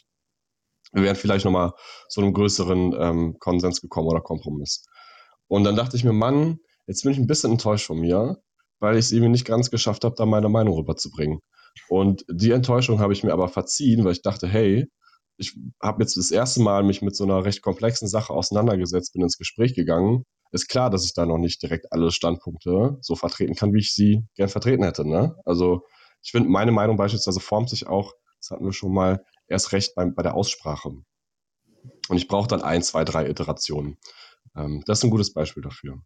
Wir 0.94 1.04
wären 1.04 1.18
vielleicht 1.18 1.44
nochmal 1.44 1.74
zu 2.08 2.22
einem 2.22 2.34
größeren 2.34 2.96
ähm, 2.98 3.36
Konsens 3.40 3.82
gekommen 3.82 4.08
oder 4.08 4.22
Kompromiss. 4.22 4.86
Und 5.48 5.66
dann 5.66 5.76
dachte 5.76 5.98
ich 5.98 6.06
mir, 6.06 6.14
Mann, 6.14 6.60
Jetzt 6.88 7.04
bin 7.04 7.12
ich 7.12 7.18
ein 7.18 7.28
bisschen 7.28 7.52
enttäuscht 7.52 7.86
von 7.86 8.00
mir, 8.00 8.42
weil 8.80 8.96
ich 8.96 9.06
es 9.06 9.12
eben 9.12 9.30
nicht 9.32 9.46
ganz 9.46 9.70
geschafft 9.70 10.04
habe, 10.04 10.16
da 10.16 10.26
meine 10.26 10.50
Meinung 10.50 10.76
rüberzubringen. 10.76 11.40
Und 11.90 12.26
die 12.30 12.52
Enttäuschung 12.52 13.00
habe 13.00 13.14
ich 13.14 13.24
mir 13.24 13.34
aber 13.34 13.50
verziehen, 13.50 14.04
weil 14.04 14.14
ich 14.14 14.22
dachte, 14.22 14.48
hey, 14.48 14.88
ich 15.38 15.56
habe 15.82 16.02
jetzt 16.02 16.18
das 16.18 16.32
erste 16.32 16.62
Mal 16.62 16.84
mich 16.84 17.02
mit 17.02 17.16
so 17.16 17.24
einer 17.24 17.46
recht 17.46 17.62
komplexen 17.62 18.08
Sache 18.08 18.34
auseinandergesetzt, 18.34 19.14
bin 19.14 19.22
ins 19.22 19.38
Gespräch 19.38 19.76
gegangen. 19.76 20.24
Ist 20.52 20.70
klar, 20.70 20.90
dass 20.90 21.06
ich 21.06 21.14
da 21.14 21.26
noch 21.26 21.38
nicht 21.38 21.62
direkt 21.62 21.92
alle 21.92 22.10
Standpunkte 22.10 22.98
so 23.02 23.16
vertreten 23.16 23.54
kann, 23.54 23.74
wie 23.74 23.80
ich 23.80 23.94
sie 23.94 24.24
gern 24.36 24.50
vertreten 24.50 24.84
hätte. 24.84 25.08
Ne? 25.08 25.36
Also 25.46 25.82
ich 26.24 26.32
finde, 26.32 26.50
meine 26.50 26.72
Meinung 26.72 26.98
beispielsweise 26.98 27.40
formt 27.40 27.70
sich 27.70 27.88
auch, 27.88 28.14
das 28.40 28.52
hatten 28.52 28.66
wir 28.66 28.74
schon 28.74 28.94
mal, 28.94 29.24
erst 29.48 29.72
recht 29.74 29.94
bei, 29.96 30.06
bei 30.06 30.24
der 30.24 30.36
Aussprache. 30.36 30.90
Und 30.90 32.18
ich 32.18 32.28
brauche 32.28 32.48
dann 32.48 32.62
ein, 32.62 32.82
zwei, 32.82 33.04
drei 33.04 33.30
Iterationen. 33.30 33.98
Ähm, 34.56 34.84
das 34.86 35.00
ist 35.00 35.04
ein 35.04 35.10
gutes 35.10 35.34
Beispiel 35.34 35.64
dafür. 35.64 36.02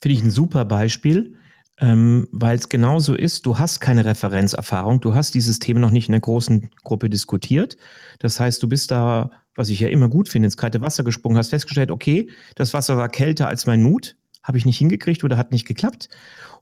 Finde 0.00 0.18
ich 0.18 0.22
ein 0.22 0.30
super 0.30 0.64
Beispiel, 0.64 1.36
ähm, 1.78 2.28
weil 2.30 2.56
es 2.56 2.68
genauso 2.68 3.14
ist, 3.14 3.46
du 3.46 3.58
hast 3.58 3.80
keine 3.80 4.04
Referenzerfahrung, 4.04 5.00
du 5.00 5.14
hast 5.14 5.34
dieses 5.34 5.58
Thema 5.58 5.80
noch 5.80 5.90
nicht 5.90 6.08
in 6.08 6.12
der 6.12 6.20
großen 6.20 6.70
Gruppe 6.84 7.10
diskutiert. 7.10 7.76
Das 8.20 8.38
heißt, 8.38 8.62
du 8.62 8.68
bist 8.68 8.90
da, 8.90 9.30
was 9.56 9.70
ich 9.70 9.80
ja 9.80 9.88
immer 9.88 10.08
gut 10.08 10.28
finde, 10.28 10.46
ins 10.46 10.56
kalte 10.56 10.80
Wasser 10.80 11.02
gesprungen, 11.02 11.36
hast 11.36 11.50
festgestellt, 11.50 11.90
okay, 11.90 12.28
das 12.54 12.74
Wasser 12.74 12.96
war 12.96 13.08
kälter 13.08 13.48
als 13.48 13.66
mein 13.66 13.82
Mut, 13.82 14.16
habe 14.42 14.58
ich 14.58 14.66
nicht 14.66 14.78
hingekriegt 14.78 15.24
oder 15.24 15.36
hat 15.36 15.50
nicht 15.50 15.66
geklappt. 15.66 16.08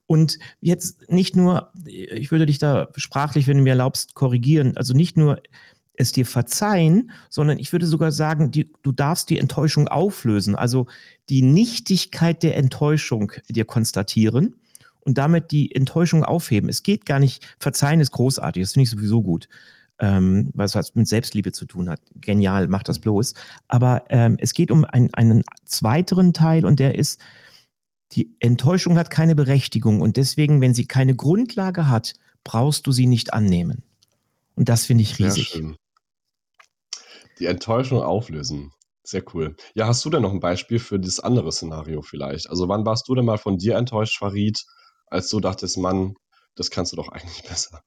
Und 0.07 0.39
jetzt 0.61 1.11
nicht 1.11 1.37
nur, 1.37 1.73
ich 1.85 2.31
würde 2.31 2.47
dich 2.47 2.59
da 2.59 2.89
sprachlich, 2.97 3.47
wenn 3.47 3.59
du 3.59 3.62
mir 3.62 3.71
erlaubst, 3.71 4.15
korrigieren, 4.15 4.77
also 4.77 4.95
nicht 4.95 5.17
nur 5.17 5.41
es 5.95 6.13
dir 6.13 6.27
verzeihen, 6.27 7.11
sondern 7.29 7.59
ich 7.59 7.73
würde 7.73 7.87
sogar 7.87 8.13
sagen, 8.13 8.51
die, 8.51 8.71
du 8.83 8.93
darfst 8.93 9.31
die 9.31 9.39
Enttäuschung 9.39 9.89
auflösen, 9.89 10.55
also 10.55 10.87
die 11.29 11.43
Nichtigkeit 11.43 12.43
der 12.43 12.57
Enttäuschung 12.57 13.33
dir 13.49 13.65
konstatieren 13.65 14.57
und 15.01 15.19
damit 15.19 15.51
die 15.51 15.75
Enttäuschung 15.75 16.25
aufheben. 16.25 16.69
Es 16.69 16.83
geht 16.83 17.07
gar 17.07 17.19
nicht, 17.19 17.47
verzeihen 17.59 18.01
ist 18.01 18.13
großartig, 18.13 18.63
das 18.63 18.73
finde 18.73 18.85
ich 18.85 18.91
sowieso 18.91 19.23
gut, 19.23 19.49
ähm, 19.99 20.51
was, 20.55 20.75
was 20.75 20.95
mit 20.95 21.09
Selbstliebe 21.09 21.53
zu 21.53 21.67
tun 21.67 21.91
hat. 21.91 22.01
Genial, 22.15 22.69
mach 22.69 22.83
das 22.83 22.99
bloß. 22.99 23.35
Aber 23.69 24.05
ähm, 24.09 24.37
es 24.41 24.55
geht 24.55 24.71
um 24.71 24.85
ein, 24.85 25.13
einen 25.13 25.45
zweiteren 25.65 26.33
Teil 26.33 26.65
und 26.65 26.81
der 26.81 26.95
ist, 26.95 27.21
die 28.13 28.35
Enttäuschung 28.41 28.99
hat 28.99 29.11
keine 29.11 29.35
Berechtigung 29.35 30.01
und 30.01 30.17
deswegen, 30.17 30.61
wenn 30.61 30.75
sie 30.75 30.87
keine 30.87 31.15
Grundlage 31.15 31.89
hat, 31.89 32.15
brauchst 32.45 32.87
du 32.87 32.93
sie 32.93 33.07
nicht 33.07 33.33
annehmen. 33.33 33.83
Und 34.55 34.69
das 34.69 34.87
finde 34.87 35.03
ich 35.03 35.19
riesig. 35.19 35.49
Schön. 35.49 35.77
Die 37.43 37.49
Enttäuschung 37.49 38.01
auflösen. 38.01 38.71
Sehr 39.03 39.25
cool. 39.35 39.57
Ja, 39.75 39.89
hast 39.89 40.05
du 40.05 40.11
denn 40.11 40.23
noch 40.23 40.31
ein 40.31 40.39
Beispiel 40.39 40.79
für 40.79 41.01
das 41.01 41.19
andere 41.19 41.51
Szenario 41.51 42.01
vielleicht? 42.01 42.49
Also 42.49 42.69
wann 42.69 42.87
warst 42.87 43.09
du 43.09 43.17
denn 43.17 43.25
mal 43.25 43.37
von 43.37 43.59
dir 43.59 43.75
enttäuscht, 43.75 44.17
Farid, 44.17 44.65
als 45.09 45.29
du 45.29 45.41
dachtest, 45.41 45.77
Mann, 45.77 46.15
das 46.55 46.71
kannst 46.71 46.93
du 46.93 46.97
doch 46.97 47.09
eigentlich 47.13 47.43
besser? 47.43 47.83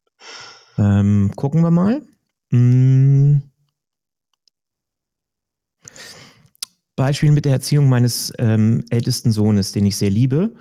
Ähm, 0.77 1.31
gucken 1.37 1.61
wir 1.61 1.71
mal. 1.71 2.05
Hm. 2.51 3.43
Beispiel 6.97 7.31
mit 7.31 7.45
der 7.45 7.53
Erziehung 7.53 7.87
meines 7.87 8.33
ähm, 8.39 8.83
ältesten 8.89 9.31
Sohnes, 9.31 9.71
den 9.71 9.85
ich 9.85 9.95
sehr 9.95 10.09
liebe 10.09 10.53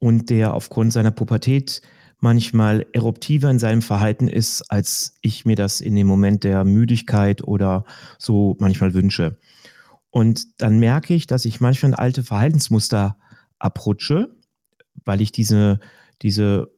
und 0.00 0.28
der 0.28 0.54
aufgrund 0.54 0.92
seiner 0.92 1.12
Pubertät 1.12 1.82
manchmal 2.20 2.86
eruptiver 2.92 3.50
in 3.50 3.58
seinem 3.58 3.82
Verhalten 3.82 4.28
ist, 4.28 4.62
als 4.70 5.14
ich 5.22 5.44
mir 5.44 5.56
das 5.56 5.80
in 5.80 5.94
dem 5.94 6.06
Moment 6.06 6.44
der 6.44 6.64
Müdigkeit 6.64 7.42
oder 7.42 7.84
so 8.18 8.56
manchmal 8.60 8.94
wünsche. 8.94 9.38
Und 10.10 10.60
dann 10.60 10.78
merke 10.78 11.14
ich, 11.14 11.26
dass 11.26 11.44
ich 11.44 11.60
manchmal 11.60 11.92
in 11.92 11.98
alte 11.98 12.22
Verhaltensmuster 12.22 13.16
abrutsche, 13.58 14.36
weil 15.04 15.20
ich 15.20 15.32
diese, 15.32 15.80
diese 16.22 16.70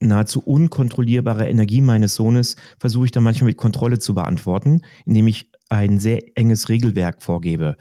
nahezu 0.00 0.40
unkontrollierbare 0.40 1.48
Energie 1.48 1.80
meines 1.80 2.14
Sohnes 2.14 2.56
versuche 2.78 3.06
ich 3.06 3.10
dann 3.12 3.24
manchmal 3.24 3.48
mit 3.48 3.56
Kontrolle 3.56 3.98
zu 3.98 4.14
beantworten, 4.14 4.82
indem 5.04 5.26
ich 5.28 5.50
ein 5.68 5.98
sehr 5.98 6.36
enges 6.36 6.68
Regelwerk 6.68 7.22
vorgebe 7.22 7.76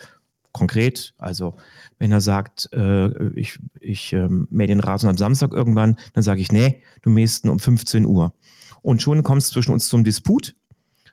konkret. 0.58 1.14
Also 1.18 1.56
wenn 2.00 2.12
er 2.12 2.22
sagt, 2.22 2.70
äh, 2.74 3.30
ich, 3.34 3.60
ich 3.80 4.14
äh, 4.14 4.28
mähe 4.30 4.68
den 4.68 4.80
Rasen 4.80 5.10
am 5.10 5.18
Samstag 5.18 5.54
irgendwann, 5.54 5.98
dann 6.14 6.24
sage 6.24 6.42
ich, 6.42 6.52
nee, 6.52 6.82
du 7.02 7.10
mähst 7.10 7.46
ihn 7.46 7.50
um 7.50 7.60
15 7.60 8.05
Uhr. 8.05 8.34
Und 8.81 9.01
schon 9.01 9.24
kommt 9.24 9.42
es 9.42 9.50
zwischen 9.50 9.72
uns 9.72 9.88
zum 9.88 10.03
Disput, 10.03 10.55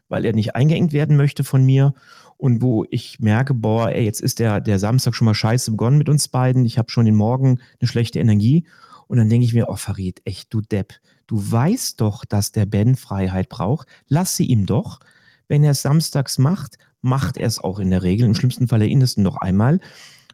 weil 0.09 0.25
er 0.25 0.33
nicht 0.33 0.55
eingeengt 0.55 0.92
werden 0.92 1.16
möchte 1.16 1.45
von 1.45 1.64
mir. 1.64 1.95
Und 2.37 2.62
wo 2.62 2.85
ich 2.90 3.21
merke, 3.21 3.55
boah, 3.55 3.90
ey, 3.90 4.05
jetzt 4.05 4.21
ist 4.21 4.38
der, 4.38 4.61
der 4.61 4.79
Samstag 4.79 5.14
schon 5.14 5.25
mal 5.27 5.35
scheiße 5.35 5.71
begonnen 5.71 5.99
mit 5.99 6.09
uns 6.09 6.29
beiden. 6.29 6.64
Ich 6.64 6.79
habe 6.79 6.90
schon 6.90 7.07
den 7.07 7.14
Morgen 7.14 7.61
eine 7.81 7.88
schlechte 7.88 8.18
Energie. 8.18 8.66
Und 9.07 9.18
dann 9.18 9.29
denke 9.29 9.45
ich 9.45 9.55
mir, 9.55 9.68
oh 9.68 9.77
Farid, 9.77 10.21
echt, 10.25 10.53
du 10.53 10.61
Depp, 10.61 10.95
du 11.27 11.37
weißt 11.51 12.01
doch, 12.01 12.25
dass 12.25 12.53
der 12.53 12.66
Ben 12.66 12.97
Freiheit 12.97 13.49
braucht. 13.49 13.88
Lass 14.09 14.37
sie 14.37 14.47
ihm 14.47 14.66
doch. 14.66 15.01
Wenn 15.47 15.62
er 15.62 15.73
es 15.73 15.83
samstags 15.83 16.38
macht, 16.38 16.79
macht 17.05 17.37
er 17.37 17.47
es 17.47 17.62
auch 17.62 17.79
in 17.79 17.90
der 17.90 18.03
Regel. 18.03 18.27
Im 18.27 18.35
schlimmsten 18.35 18.67
Fall 18.67 18.83
erinnert 18.83 19.09
es 19.09 19.17
noch 19.17 19.37
einmal, 19.37 19.79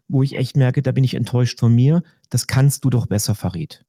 wo 0.08 0.22
ich 0.22 0.36
echt 0.36 0.56
merke, 0.56 0.82
da 0.82 0.92
bin 0.92 1.04
ich 1.04 1.14
enttäuscht 1.14 1.58
von 1.58 1.74
mir. 1.74 2.02
Das 2.30 2.46
kannst 2.46 2.84
du 2.84 2.90
doch 2.90 3.06
besser, 3.06 3.34
Farid. 3.34 3.84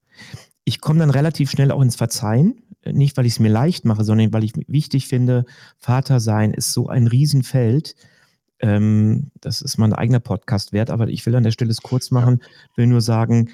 Ich 0.65 0.81
komme 0.81 0.99
dann 0.99 1.09
relativ 1.11 1.51
schnell 1.51 1.71
auch 1.71 1.81
ins 1.81 1.95
Verzeihen. 1.95 2.63
Nicht, 2.85 3.15
weil 3.15 3.27
ich 3.27 3.33
es 3.33 3.39
mir 3.39 3.51
leicht 3.51 3.85
mache, 3.85 4.03
sondern 4.03 4.33
weil 4.33 4.43
ich 4.43 4.53
wichtig 4.67 5.07
finde, 5.07 5.45
Vater 5.77 6.19
sein 6.19 6.51
ist 6.51 6.73
so 6.73 6.87
ein 6.87 7.05
Riesenfeld. 7.05 7.95
Ähm, 8.59 9.31
das 9.39 9.61
ist 9.61 9.77
mein 9.77 9.93
eigener 9.93 10.19
Podcast 10.19 10.73
wert, 10.73 10.89
aber 10.89 11.07
ich 11.07 11.25
will 11.25 11.35
an 11.35 11.43
der 11.43 11.51
Stelle 11.51 11.71
es 11.71 11.81
kurz 11.81 12.09
machen, 12.09 12.41
will 12.75 12.87
nur 12.87 13.01
sagen, 13.01 13.49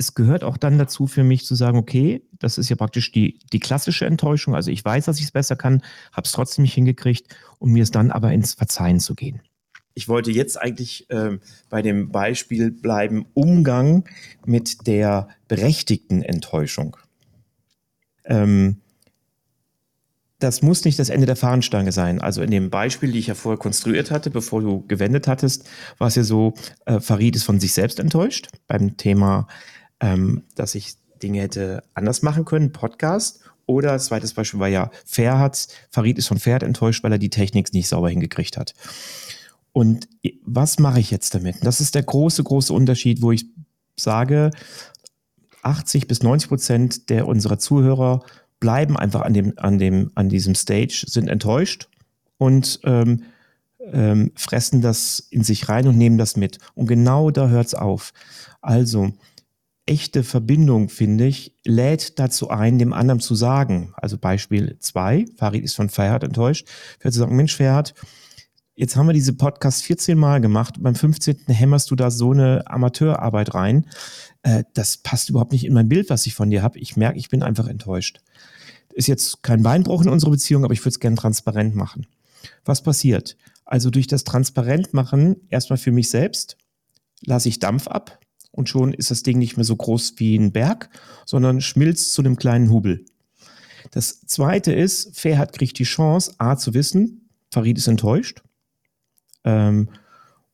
es 0.00 0.14
gehört 0.14 0.44
auch 0.44 0.56
dann 0.56 0.78
dazu 0.78 1.06
für 1.06 1.24
mich 1.24 1.44
zu 1.44 1.54
sagen, 1.54 1.76
okay, 1.76 2.22
das 2.38 2.56
ist 2.56 2.70
ja 2.70 2.76
praktisch 2.76 3.12
die, 3.12 3.38
die 3.52 3.60
klassische 3.60 4.06
Enttäuschung. 4.06 4.54
Also 4.54 4.70
ich 4.70 4.82
weiß, 4.82 5.04
dass 5.04 5.18
ich 5.18 5.24
es 5.24 5.30
besser 5.30 5.56
kann, 5.56 5.82
habe 6.12 6.24
es 6.24 6.32
trotzdem 6.32 6.62
nicht 6.62 6.72
hingekriegt 6.72 7.36
und 7.58 7.70
mir 7.70 7.82
es 7.82 7.90
dann 7.90 8.10
aber 8.10 8.32
ins 8.32 8.54
Verzeihen 8.54 8.98
zu 8.98 9.14
gehen. 9.14 9.42
Ich 9.92 10.08
wollte 10.08 10.30
jetzt 10.30 10.58
eigentlich 10.58 11.10
äh, 11.10 11.38
bei 11.68 11.82
dem 11.82 12.10
Beispiel 12.10 12.70
bleiben, 12.70 13.26
Umgang 13.34 14.08
mit 14.46 14.86
der 14.86 15.28
berechtigten 15.48 16.22
Enttäuschung. 16.22 16.96
Ähm, 18.24 18.80
das 20.38 20.62
muss 20.62 20.86
nicht 20.86 20.98
das 20.98 21.10
Ende 21.10 21.26
der 21.26 21.36
Fahnenstange 21.36 21.92
sein. 21.92 22.22
Also 22.22 22.40
in 22.40 22.50
dem 22.50 22.70
Beispiel, 22.70 23.12
die 23.12 23.18
ich 23.18 23.26
ja 23.26 23.34
vorher 23.34 23.58
konstruiert 23.58 24.10
hatte, 24.10 24.30
bevor 24.30 24.62
du 24.62 24.86
gewendet 24.86 25.28
hattest, 25.28 25.68
war 25.98 26.08
es 26.08 26.14
ja 26.14 26.22
so, 26.22 26.54
äh, 26.86 27.00
Farid 27.00 27.36
ist 27.36 27.44
von 27.44 27.60
sich 27.60 27.74
selbst 27.74 28.00
enttäuscht 28.00 28.48
beim 28.66 28.96
Thema 28.96 29.46
ähm, 30.00 30.42
dass 30.54 30.74
ich 30.74 30.94
Dinge 31.22 31.40
hätte 31.40 31.82
anders 31.94 32.22
machen 32.22 32.44
können, 32.44 32.72
Podcast. 32.72 33.40
Oder 33.66 33.98
zweites 33.98 34.34
Beispiel 34.34 34.58
war 34.58 34.68
ja 34.68 34.90
Ferhat. 35.04 35.68
Farid 35.90 36.18
ist 36.18 36.26
von 36.26 36.38
Ferhat 36.38 36.62
enttäuscht, 36.62 37.04
weil 37.04 37.12
er 37.12 37.18
die 37.18 37.30
Technik 37.30 37.72
nicht 37.72 37.88
sauber 37.88 38.10
hingekriegt 38.10 38.56
hat. 38.56 38.74
Und 39.72 40.08
was 40.44 40.78
mache 40.78 40.98
ich 40.98 41.10
jetzt 41.10 41.34
damit? 41.34 41.56
Das 41.62 41.80
ist 41.80 41.94
der 41.94 42.02
große, 42.02 42.42
große 42.42 42.72
Unterschied, 42.72 43.22
wo 43.22 43.30
ich 43.30 43.46
sage, 43.96 44.50
80 45.62 46.08
bis 46.08 46.22
90 46.22 46.48
Prozent 46.48 47.10
der 47.10 47.28
unserer 47.28 47.58
Zuhörer 47.58 48.24
bleiben 48.58 48.96
einfach 48.96 49.22
an 49.22 49.34
dem, 49.34 49.52
an 49.56 49.78
dem, 49.78 50.10
an 50.14 50.28
diesem 50.28 50.54
Stage, 50.54 51.04
sind 51.06 51.28
enttäuscht 51.28 51.88
und 52.38 52.80
ähm, 52.84 53.22
ähm, 53.92 54.32
fressen 54.34 54.82
das 54.82 55.26
in 55.30 55.42
sich 55.44 55.68
rein 55.68 55.88
und 55.88 55.96
nehmen 55.96 56.18
das 56.18 56.36
mit. 56.36 56.58
Und 56.74 56.86
genau 56.86 57.30
da 57.30 57.48
hört 57.48 57.68
es 57.68 57.74
auf. 57.74 58.12
Also, 58.60 59.12
echte 59.86 60.22
Verbindung, 60.22 60.88
finde 60.88 61.26
ich, 61.26 61.54
lädt 61.64 62.18
dazu 62.18 62.50
ein, 62.50 62.78
dem 62.78 62.92
anderen 62.92 63.20
zu 63.20 63.34
sagen. 63.34 63.92
Also 63.96 64.18
Beispiel 64.18 64.76
2, 64.78 65.26
Farid 65.36 65.64
ist 65.64 65.74
von 65.74 65.88
Ferhat 65.88 66.24
enttäuscht, 66.24 66.68
Ferhat 66.98 67.14
zu 67.14 67.20
sagen, 67.20 67.36
Mensch, 67.36 67.56
Ferhat, 67.56 67.94
jetzt 68.76 68.96
haben 68.96 69.06
wir 69.06 69.12
diese 69.12 69.32
Podcast 69.32 69.82
14 69.82 70.16
Mal 70.16 70.40
gemacht 70.40 70.76
beim 70.80 70.94
15. 70.94 71.46
hämmerst 71.48 71.90
du 71.90 71.96
da 71.96 72.10
so 72.10 72.32
eine 72.32 72.62
Amateurarbeit 72.66 73.54
rein. 73.54 73.86
Äh, 74.42 74.64
das 74.74 74.98
passt 74.98 75.28
überhaupt 75.30 75.52
nicht 75.52 75.64
in 75.64 75.74
mein 75.74 75.88
Bild, 75.88 76.08
was 76.10 76.26
ich 76.26 76.34
von 76.34 76.50
dir 76.50 76.62
habe. 76.62 76.78
Ich 76.78 76.96
merke, 76.96 77.18
ich 77.18 77.28
bin 77.28 77.42
einfach 77.42 77.66
enttäuscht. 77.66 78.20
Ist 78.92 79.08
jetzt 79.08 79.42
kein 79.42 79.62
Beinbruch 79.62 80.02
in 80.02 80.08
unserer 80.08 80.30
Beziehung, 80.30 80.64
aber 80.64 80.72
ich 80.72 80.80
würde 80.80 80.90
es 80.90 81.00
gerne 81.00 81.16
transparent 81.16 81.74
machen. 81.74 82.06
Was 82.64 82.82
passiert? 82.82 83.36
Also 83.64 83.90
durch 83.90 84.06
das 84.06 84.24
Transparentmachen, 84.24 85.36
erstmal 85.48 85.78
für 85.78 85.92
mich 85.92 86.10
selbst, 86.10 86.56
lasse 87.24 87.48
ich 87.48 87.58
Dampf 87.58 87.86
ab, 87.88 88.19
und 88.60 88.68
schon 88.68 88.92
ist 88.92 89.10
das 89.10 89.24
Ding 89.24 89.38
nicht 89.38 89.56
mehr 89.56 89.64
so 89.64 89.74
groß 89.74 90.14
wie 90.18 90.36
ein 90.36 90.52
Berg, 90.52 90.90
sondern 91.26 91.60
schmilzt 91.60 92.12
zu 92.12 92.22
einem 92.22 92.36
kleinen 92.36 92.70
Hubel. 92.70 93.04
Das 93.90 94.20
zweite 94.20 94.72
ist, 94.72 95.18
Ferhat 95.18 95.52
kriegt 95.52 95.78
die 95.78 95.84
Chance, 95.84 96.34
A 96.38 96.56
zu 96.56 96.74
wissen, 96.74 97.28
Farid 97.50 97.78
ist 97.78 97.88
enttäuscht. 97.88 98.42
Ähm, 99.44 99.88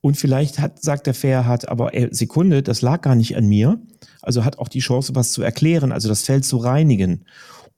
und 0.01 0.17
vielleicht 0.17 0.61
hat, 0.61 0.83
sagt 0.83 1.07
der 1.07 1.15
Ferhat, 1.15 1.69
aber 1.69 1.93
ey, 1.95 2.09
Sekunde, 2.13 2.63
das 2.63 2.81
lag 2.81 3.03
gar 3.03 3.17
nicht 3.17 3.37
an 3.37 3.47
mir. 3.47 3.81
Also 4.23 4.45
hat 4.45 4.59
auch 4.59 4.69
die 4.69 4.79
Chance, 4.79 5.15
was 5.17 5.33
zu 5.33 5.43
erklären, 5.43 5.91
also 5.91 6.09
das 6.09 6.23
Feld 6.23 6.45
zu 6.45 6.59
reinigen. 6.59 7.25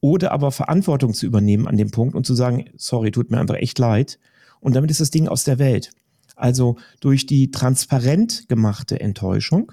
Oder 0.00 0.30
aber 0.32 0.52
Verantwortung 0.52 1.14
zu 1.14 1.26
übernehmen 1.26 1.66
an 1.66 1.78
dem 1.78 1.90
Punkt 1.90 2.14
und 2.14 2.26
zu 2.26 2.34
sagen, 2.34 2.66
sorry, 2.76 3.10
tut 3.10 3.30
mir 3.30 3.40
einfach 3.40 3.56
echt 3.56 3.78
leid. 3.78 4.18
Und 4.60 4.76
damit 4.76 4.90
ist 4.90 5.00
das 5.00 5.10
Ding 5.10 5.26
aus 5.26 5.44
der 5.44 5.58
Welt. 5.58 5.90
Also 6.36 6.76
durch 7.00 7.26
die 7.26 7.50
transparent 7.50 8.48
gemachte 8.48 9.00
Enttäuschung 9.00 9.72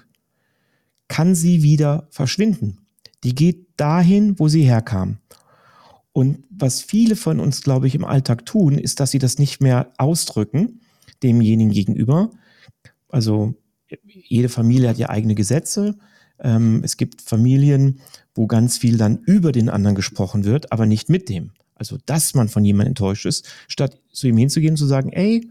kann 1.08 1.34
sie 1.34 1.62
wieder 1.62 2.08
verschwinden. 2.10 2.78
Die 3.24 3.34
geht 3.34 3.66
dahin, 3.76 4.38
wo 4.38 4.48
sie 4.48 4.62
herkam. 4.62 5.18
Und 6.12 6.44
was 6.48 6.80
viele 6.80 7.16
von 7.16 7.40
uns, 7.40 7.62
glaube 7.62 7.86
ich, 7.86 7.94
im 7.94 8.04
Alltag 8.04 8.46
tun, 8.46 8.78
ist, 8.78 9.00
dass 9.00 9.10
sie 9.10 9.18
das 9.18 9.38
nicht 9.38 9.60
mehr 9.60 9.92
ausdrücken 9.98 10.80
demjenigen 11.22 11.70
gegenüber. 11.70 12.30
Also 13.08 13.54
jede 14.04 14.48
Familie 14.48 14.88
hat 14.88 14.98
ja 14.98 15.10
eigene 15.10 15.34
Gesetze. 15.34 15.96
Ähm, 16.38 16.80
es 16.84 16.96
gibt 16.96 17.22
Familien, 17.22 18.00
wo 18.34 18.46
ganz 18.46 18.78
viel 18.78 18.96
dann 18.96 19.18
über 19.18 19.52
den 19.52 19.68
anderen 19.68 19.94
gesprochen 19.94 20.44
wird, 20.44 20.72
aber 20.72 20.86
nicht 20.86 21.08
mit 21.08 21.28
dem. 21.28 21.52
Also, 21.74 21.98
dass 22.06 22.34
man 22.34 22.48
von 22.48 22.64
jemandem 22.64 22.92
enttäuscht 22.92 23.26
ist, 23.26 23.46
statt 23.68 24.00
zu 24.10 24.26
ihm 24.26 24.38
hinzugehen 24.38 24.72
und 24.72 24.78
zu 24.78 24.86
sagen, 24.86 25.12
ey, 25.12 25.50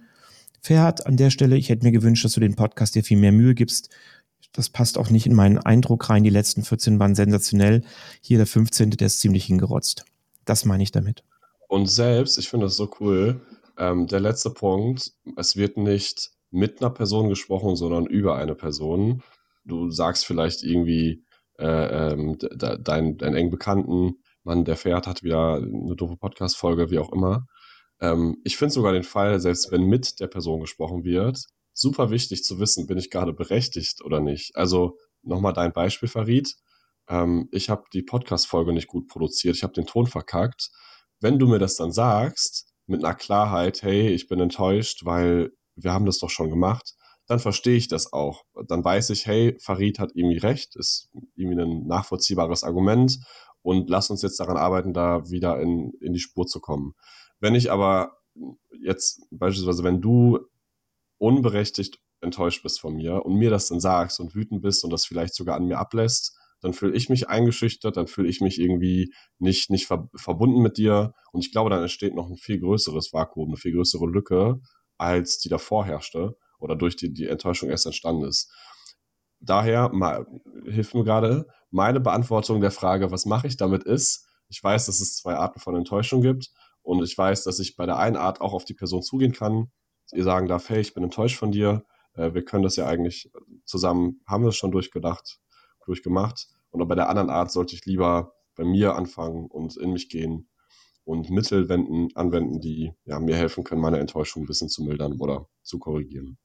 Ferhat, 0.62 1.06
an 1.06 1.16
der 1.16 1.30
Stelle, 1.30 1.58
ich 1.58 1.70
hätte 1.70 1.86
mir 1.86 1.92
gewünscht, 1.92 2.26
dass 2.26 2.34
du 2.34 2.40
den 2.40 2.56
Podcast 2.56 2.96
dir 2.96 3.04
viel 3.04 3.20
mehr 3.20 3.32
Mühe 3.32 3.54
gibst. 3.54 3.90
Das 4.56 4.70
passt 4.70 4.98
auch 4.98 5.10
nicht 5.10 5.26
in 5.26 5.36
meinen 5.36 5.58
Eindruck 5.58 6.10
rein. 6.10 6.24
Die 6.24 6.30
letzten 6.30 6.64
14 6.64 6.98
waren 6.98 7.14
sensationell. 7.14 7.84
Hier 8.22 8.38
der 8.38 8.48
15., 8.48 8.92
der 8.92 9.08
ist 9.08 9.20
ziemlich 9.20 9.44
hingerotzt. 9.46 10.06
Das 10.46 10.64
meine 10.64 10.82
ich 10.82 10.92
damit. 10.92 11.24
Und 11.68 11.88
selbst, 11.88 12.38
ich 12.38 12.48
finde 12.48 12.68
das 12.68 12.78
so 12.78 12.90
cool, 13.00 13.42
ähm, 13.78 14.08
der 14.08 14.22
letzte 14.22 14.52
Punkt, 14.52 15.12
es 15.36 15.58
wird 15.58 15.76
nicht 15.76 16.32
mit 16.52 16.82
einer 16.82 16.90
Person 16.90 17.28
gesprochen, 17.28 17.76
sondern 17.76 18.06
über 18.06 18.38
eine 18.38 18.56
Person. 18.56 19.24
Du 19.66 19.90
sagst 19.90 20.26
vielleicht 20.26 20.64
irgendwie 20.64 21.26
äh, 21.60 22.14
ähm, 22.14 22.38
de, 22.38 22.78
dein, 22.82 23.18
deinen 23.18 23.36
engen 23.36 23.52
Bekannten, 23.52 24.16
Mann, 24.44 24.64
der 24.64 24.78
fährt, 24.78 25.08
hat 25.08 25.24
wieder 25.24 25.56
eine 25.56 25.96
doofe 25.96 26.16
Podcast-Folge, 26.16 26.92
wie 26.92 27.00
auch 27.00 27.12
immer. 27.12 27.46
Ähm, 28.00 28.38
ich 28.46 28.56
finde 28.56 28.74
sogar 28.74 28.94
den 28.94 29.04
Fall, 29.04 29.40
selbst 29.42 29.72
wenn 29.72 29.84
mit 29.84 30.20
der 30.20 30.28
Person 30.28 30.62
gesprochen 30.62 31.04
wird, 31.04 31.44
super 31.76 32.10
wichtig 32.10 32.44
zu 32.44 32.60
wissen, 32.60 32.88
bin 32.88 32.98
ich 32.98 33.12
gerade 33.12 33.34
berechtigt 33.34 34.04
oder 34.04 34.22
nicht. 34.22 34.56
Also 34.56 34.98
nochmal 35.22 35.54
dein 35.54 35.74
Beispiel, 35.74 36.10
Farid. 36.10 36.56
Ähm, 37.08 37.50
ich 37.52 37.70
habe 37.70 37.84
die 37.94 38.02
Podcast-Folge 38.02 38.74
nicht 38.74 38.88
gut 38.88 39.08
produziert, 39.08 39.56
ich 39.56 39.64
habe 39.64 39.74
den 39.74 39.86
Ton 39.86 40.08
verkackt. 40.08 40.72
Wenn 41.20 41.38
du 41.38 41.48
mir 41.48 41.60
das 41.60 41.76
dann 41.76 41.92
sagst, 41.92 42.74
mit 42.88 43.04
einer 43.04 43.14
Klarheit, 43.14 43.84
hey, 43.84 44.10
ich 44.10 44.28
bin 44.28 44.40
enttäuscht, 44.40 45.06
weil 45.06 45.52
wir 45.76 45.92
haben 45.92 46.06
das 46.06 46.20
doch 46.20 46.30
schon 46.30 46.50
gemacht, 46.50 46.96
dann 47.28 47.40
verstehe 47.40 47.76
ich 47.76 47.88
das 47.88 48.14
auch. 48.14 48.44
Dann 48.68 48.84
weiß 48.84 49.10
ich, 49.10 49.26
hey, 49.26 49.58
Farid 49.60 50.00
hat 50.00 50.12
irgendwie 50.14 50.38
recht, 50.38 50.76
ist 50.76 51.10
irgendwie 51.36 51.62
ein 51.62 51.88
nachvollziehbares 51.88 52.64
Argument 52.64 53.20
und 53.64 53.90
lass 53.90 54.10
uns 54.10 54.22
jetzt 54.22 54.40
daran 54.40 54.58
arbeiten, 54.58 54.94
da 54.94 55.30
wieder 55.30 55.60
in, 55.60 55.92
in 56.00 56.14
die 56.14 56.20
Spur 56.20 56.46
zu 56.46 56.60
kommen. 56.60 56.94
Wenn 57.40 57.56
ich 57.56 57.72
aber 57.72 58.18
jetzt 58.80 59.22
beispielsweise, 59.32 59.84
wenn 59.84 60.02
du 60.02 60.40
unberechtigt 61.18 62.00
enttäuscht 62.22 62.64
bist 62.64 62.80
von 62.80 62.96
mir 62.96 63.26
und 63.26 63.36
mir 63.36 63.50
das 63.50 63.68
dann 63.68 63.80
sagst 63.80 64.20
und 64.20 64.36
wütend 64.36 64.62
bist 64.62 64.84
und 64.84 64.92
das 64.92 65.06
vielleicht 65.06 65.36
sogar 65.36 65.56
an 65.56 65.66
mir 65.66 65.78
ablässt, 65.78 66.38
dann 66.62 66.74
fühle 66.74 66.96
ich 66.96 67.10
mich 67.10 67.30
eingeschüchtert, 67.30 67.98
dann 67.98 68.08
fühle 68.08 68.28
ich 68.28 68.42
mich 68.42 68.60
irgendwie 68.60 69.14
nicht, 69.38 69.70
nicht 69.70 69.86
ver 69.86 70.10
verbunden 70.16 70.62
mit 70.62 70.78
dir 70.78 71.14
und 71.32 71.46
ich 71.46 71.52
glaube, 71.52 71.70
dann 71.70 71.82
entsteht 71.82 72.16
noch 72.16 72.30
ein 72.30 72.38
viel 72.38 72.60
größeres 72.60 73.14
Vakuum, 73.14 73.50
eine 73.50 73.58
viel 73.58 73.74
größere 73.74 74.08
Lücke, 74.08 74.62
als 74.98 75.40
die 75.40 75.50
davor 75.50 75.86
herrschte 75.86 76.38
oder 76.60 76.76
durch 76.76 76.96
die 76.96 77.14
die 77.14 77.28
Enttäuschung 77.28 77.70
erst 77.70 77.86
entstanden 77.86 78.24
ist. 78.26 78.52
Daher 79.40 79.90
mal, 79.90 80.26
hilft 80.64 80.96
mir 80.96 81.04
gerade 81.04 81.48
meine 81.70 82.00
Beantwortung 82.00 82.62
der 82.62 82.72
Frage, 82.72 83.12
was 83.12 83.26
mache 83.26 83.48
ich 83.48 83.58
damit 83.58 83.84
ist, 83.84 84.28
ich 84.50 84.64
weiß, 84.64 84.86
dass 84.86 85.02
es 85.02 85.18
zwei 85.18 85.36
Arten 85.36 85.60
von 85.60 85.76
Enttäuschung 85.76 86.22
gibt 86.22 86.52
und 86.82 87.04
ich 87.04 87.18
weiß, 87.18 87.44
dass 87.44 87.60
ich 87.60 87.76
bei 87.76 87.86
der 87.86 87.98
einen 87.98 88.16
Art 88.16 88.42
auch 88.42 88.54
auf 88.54 88.66
die 88.66 88.74
Person 88.74 89.02
zugehen 89.02 89.34
kann, 89.34 89.72
ihr 90.14 90.24
sagen 90.24 90.48
darf, 90.48 90.70
hey, 90.70 90.82
ich 90.82 90.94
bin 90.94 91.04
enttäuscht 91.04 91.38
von 91.38 91.52
dir, 91.52 91.86
äh, 92.14 92.34
wir 92.34 92.44
können 92.44 92.64
das 92.64 92.76
ja 92.76 92.88
eigentlich 92.88 93.32
zusammen, 93.66 94.22
haben 94.26 94.44
wir 94.44 94.50
es 94.50 94.58
schon 94.58 94.72
durchgedacht, 94.72 95.40
durchgemacht. 95.86 96.48
Und 96.72 96.86
bei 96.88 96.96
der 96.96 97.10
anderen 97.10 97.30
Art 97.30 97.52
sollte 97.52 97.76
ich 97.76 97.86
lieber 97.86 98.34
bei 98.56 98.64
mir 98.64 98.96
anfangen 98.96 99.48
und 99.48 99.78
in 99.78 99.94
mich 99.94 100.10
gehen 100.10 100.48
und 101.04 101.30
Mittel 101.30 101.70
wenden, 101.70 102.10
anwenden, 102.16 102.60
die 102.60 102.94
ja, 103.06 103.20
mir 103.20 103.36
helfen 103.36 103.64
können, 103.64 103.82
meine 103.82 104.00
Enttäuschung 104.00 104.44
ein 104.44 104.48
bisschen 104.48 104.70
zu 104.70 104.84
mildern 104.84 105.20
oder 105.20 105.48
zu 105.62 105.80
korrigieren. 105.80 106.38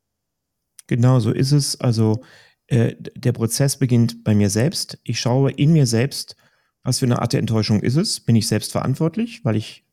Genau 0.86 1.20
so 1.20 1.30
ist 1.30 1.52
es. 1.52 1.80
Also 1.80 2.22
äh, 2.66 2.94
der 2.98 3.32
Prozess 3.32 3.78
beginnt 3.78 4.22
bei 4.22 4.34
mir 4.34 4.50
selbst. 4.50 4.98
Ich 5.02 5.18
schaue 5.18 5.50
in 5.50 5.72
mir 5.72 5.86
selbst, 5.86 6.36
was 6.82 6.98
für 6.98 7.06
eine 7.06 7.20
Art 7.20 7.32
der 7.32 7.40
Enttäuschung 7.40 7.80
ist 7.80 7.96
es. 7.96 8.20
Bin 8.20 8.36
ich 8.36 8.48
selbst 8.48 8.72
verantwortlich, 8.72 9.44
weil 9.44 9.56
ich 9.56 9.84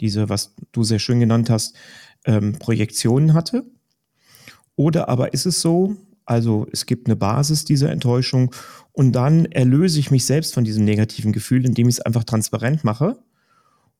diese, 0.00 0.28
was 0.28 0.54
du 0.72 0.84
sehr 0.84 0.98
schön 0.98 1.20
genannt 1.20 1.50
hast, 1.50 1.74
ähm, 2.24 2.58
Projektionen 2.58 3.34
hatte? 3.34 3.64
Oder 4.76 5.08
aber 5.08 5.32
ist 5.32 5.46
es 5.46 5.60
so, 5.60 5.96
also 6.26 6.66
es 6.72 6.86
gibt 6.86 7.06
eine 7.06 7.16
Basis 7.16 7.64
dieser 7.64 7.90
Enttäuschung 7.90 8.54
und 8.92 9.12
dann 9.12 9.44
erlöse 9.46 10.00
ich 10.00 10.10
mich 10.10 10.24
selbst 10.24 10.54
von 10.54 10.64
diesem 10.64 10.84
negativen 10.84 11.32
Gefühl, 11.32 11.66
indem 11.66 11.88
ich 11.88 11.96
es 11.96 12.00
einfach 12.00 12.24
transparent 12.24 12.82
mache 12.82 13.18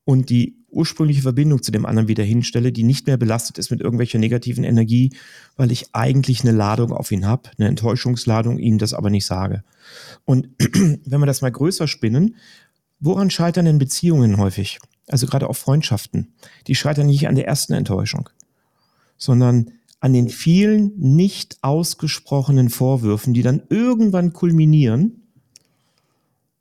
und 0.05 0.29
die 0.29 0.57
ursprüngliche 0.69 1.21
Verbindung 1.21 1.63
zu 1.63 1.71
dem 1.71 1.85
anderen 1.85 2.07
wieder 2.07 2.23
hinstelle, 2.23 2.71
die 2.71 2.83
nicht 2.83 3.07
mehr 3.07 3.17
belastet 3.17 3.57
ist 3.57 3.71
mit 3.71 3.79
irgendwelcher 3.79 4.19
negativen 4.19 4.63
Energie, 4.63 5.15
weil 5.55 5.71
ich 5.71 5.87
eigentlich 5.93 6.41
eine 6.41 6.51
Ladung 6.51 6.91
auf 6.91 7.11
ihn 7.11 7.25
habe, 7.25 7.49
eine 7.57 7.69
Enttäuschungsladung, 7.69 8.59
ihm 8.59 8.77
das 8.77 8.93
aber 8.93 9.09
nicht 9.09 9.25
sage. 9.25 9.63
Und 10.25 10.49
wenn 10.59 11.19
wir 11.19 11.25
das 11.25 11.41
mal 11.41 11.51
größer 11.51 11.87
spinnen, 11.87 12.35
woran 12.99 13.29
scheitern 13.29 13.65
denn 13.65 13.77
Beziehungen 13.77 14.37
häufig? 14.37 14.79
Also 15.07 15.27
gerade 15.27 15.49
auch 15.49 15.55
Freundschaften, 15.55 16.33
die 16.67 16.75
scheitern 16.75 17.07
nicht 17.07 17.27
an 17.27 17.35
der 17.35 17.47
ersten 17.47 17.73
Enttäuschung, 17.73 18.29
sondern 19.17 19.71
an 19.99 20.13
den 20.13 20.29
vielen 20.29 20.93
nicht 20.97 21.57
ausgesprochenen 21.61 22.69
Vorwürfen, 22.69 23.33
die 23.33 23.41
dann 23.41 23.63
irgendwann 23.69 24.31
kulminieren 24.33 25.23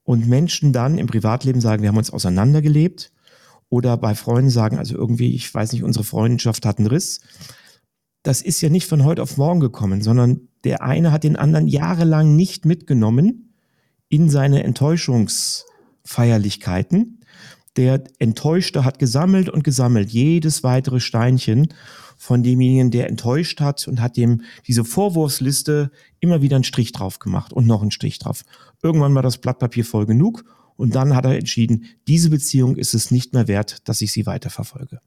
und 0.02 0.28
Menschen 0.28 0.72
dann 0.72 0.98
im 0.98 1.06
Privatleben 1.06 1.60
sagen, 1.60 1.82
wir 1.82 1.88
haben 1.88 1.98
uns 1.98 2.10
auseinandergelebt 2.10 3.12
oder 3.68 3.96
bei 3.96 4.14
Freunden 4.14 4.50
sagen, 4.50 4.78
also 4.78 4.94
irgendwie, 4.94 5.34
ich 5.34 5.52
weiß 5.52 5.72
nicht, 5.72 5.82
unsere 5.82 6.04
Freundschaft 6.04 6.64
hat 6.64 6.78
einen 6.78 6.86
Riss. 6.86 7.22
Das 8.22 8.40
ist 8.40 8.60
ja 8.60 8.68
nicht 8.68 8.86
von 8.86 9.02
heute 9.04 9.20
auf 9.22 9.36
morgen 9.36 9.58
gekommen, 9.60 10.02
sondern 10.02 10.48
der 10.64 10.82
eine 10.82 11.10
hat 11.12 11.24
den 11.24 11.36
anderen 11.36 11.66
jahrelang 11.68 12.36
nicht 12.36 12.66
mitgenommen 12.66 13.54
in 14.08 14.30
seine 14.30 14.64
Enttäuschungsfeierlichkeiten 14.64 17.20
der 17.76 18.04
Enttäuschte 18.18 18.84
hat 18.84 18.98
gesammelt 18.98 19.48
und 19.48 19.64
gesammelt, 19.64 20.10
jedes 20.10 20.62
weitere 20.62 21.00
Steinchen 21.00 21.68
von 22.16 22.42
demjenigen, 22.42 22.90
der 22.90 23.08
enttäuscht 23.08 23.60
hat 23.60 23.86
und 23.88 24.00
hat 24.00 24.16
dem 24.16 24.42
diese 24.66 24.84
Vorwurfsliste 24.84 25.90
immer 26.20 26.42
wieder 26.42 26.56
einen 26.56 26.64
Strich 26.64 26.92
drauf 26.92 27.18
gemacht 27.18 27.52
und 27.52 27.66
noch 27.66 27.82
einen 27.82 27.90
Strich 27.90 28.18
drauf. 28.18 28.42
Irgendwann 28.82 29.14
war 29.14 29.22
das 29.22 29.38
Blatt 29.38 29.58
Papier 29.58 29.84
voll 29.84 30.06
genug 30.06 30.44
und 30.76 30.94
dann 30.94 31.14
hat 31.14 31.24
er 31.24 31.36
entschieden, 31.36 31.86
diese 32.06 32.30
Beziehung 32.30 32.76
ist 32.76 32.94
es 32.94 33.10
nicht 33.10 33.32
mehr 33.32 33.48
wert, 33.48 33.88
dass 33.88 34.00
ich 34.00 34.12
sie 34.12 34.26
weiterverfolge. 34.26 35.00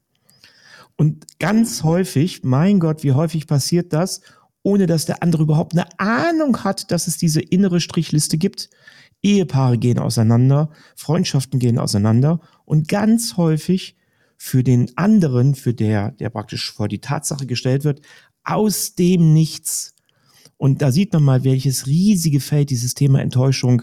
Und 0.96 1.38
ganz 1.38 1.84
häufig, 1.84 2.42
mein 2.42 2.80
Gott, 2.80 3.02
wie 3.04 3.12
häufig 3.12 3.46
passiert 3.46 3.92
das, 3.92 4.20
ohne 4.62 4.86
dass 4.86 5.06
der 5.06 5.22
andere 5.22 5.44
überhaupt 5.44 5.72
eine 5.72 5.86
Ahnung 5.98 6.64
hat, 6.64 6.90
dass 6.90 7.06
es 7.06 7.16
diese 7.16 7.40
innere 7.40 7.80
Strichliste 7.80 8.36
gibt. 8.36 8.68
Ehepaare 9.22 9.78
gehen 9.78 9.98
auseinander, 9.98 10.70
Freundschaften 10.96 11.58
gehen 11.58 11.78
auseinander 11.78 12.40
und 12.68 12.86
ganz 12.86 13.38
häufig 13.38 13.96
für 14.36 14.62
den 14.62 14.96
anderen, 14.96 15.54
für 15.54 15.72
der, 15.72 16.12
der 16.12 16.28
praktisch 16.28 16.70
vor 16.70 16.86
die 16.86 17.00
Tatsache 17.00 17.46
gestellt 17.46 17.84
wird, 17.84 18.02
aus 18.44 18.94
dem 18.94 19.32
Nichts. 19.32 19.94
Und 20.58 20.82
da 20.82 20.92
sieht 20.92 21.14
man 21.14 21.22
mal, 21.22 21.44
welches 21.44 21.86
riesige 21.86 22.40
Feld 22.40 22.68
dieses 22.68 22.94
Thema 22.94 23.22
Enttäuschung 23.22 23.82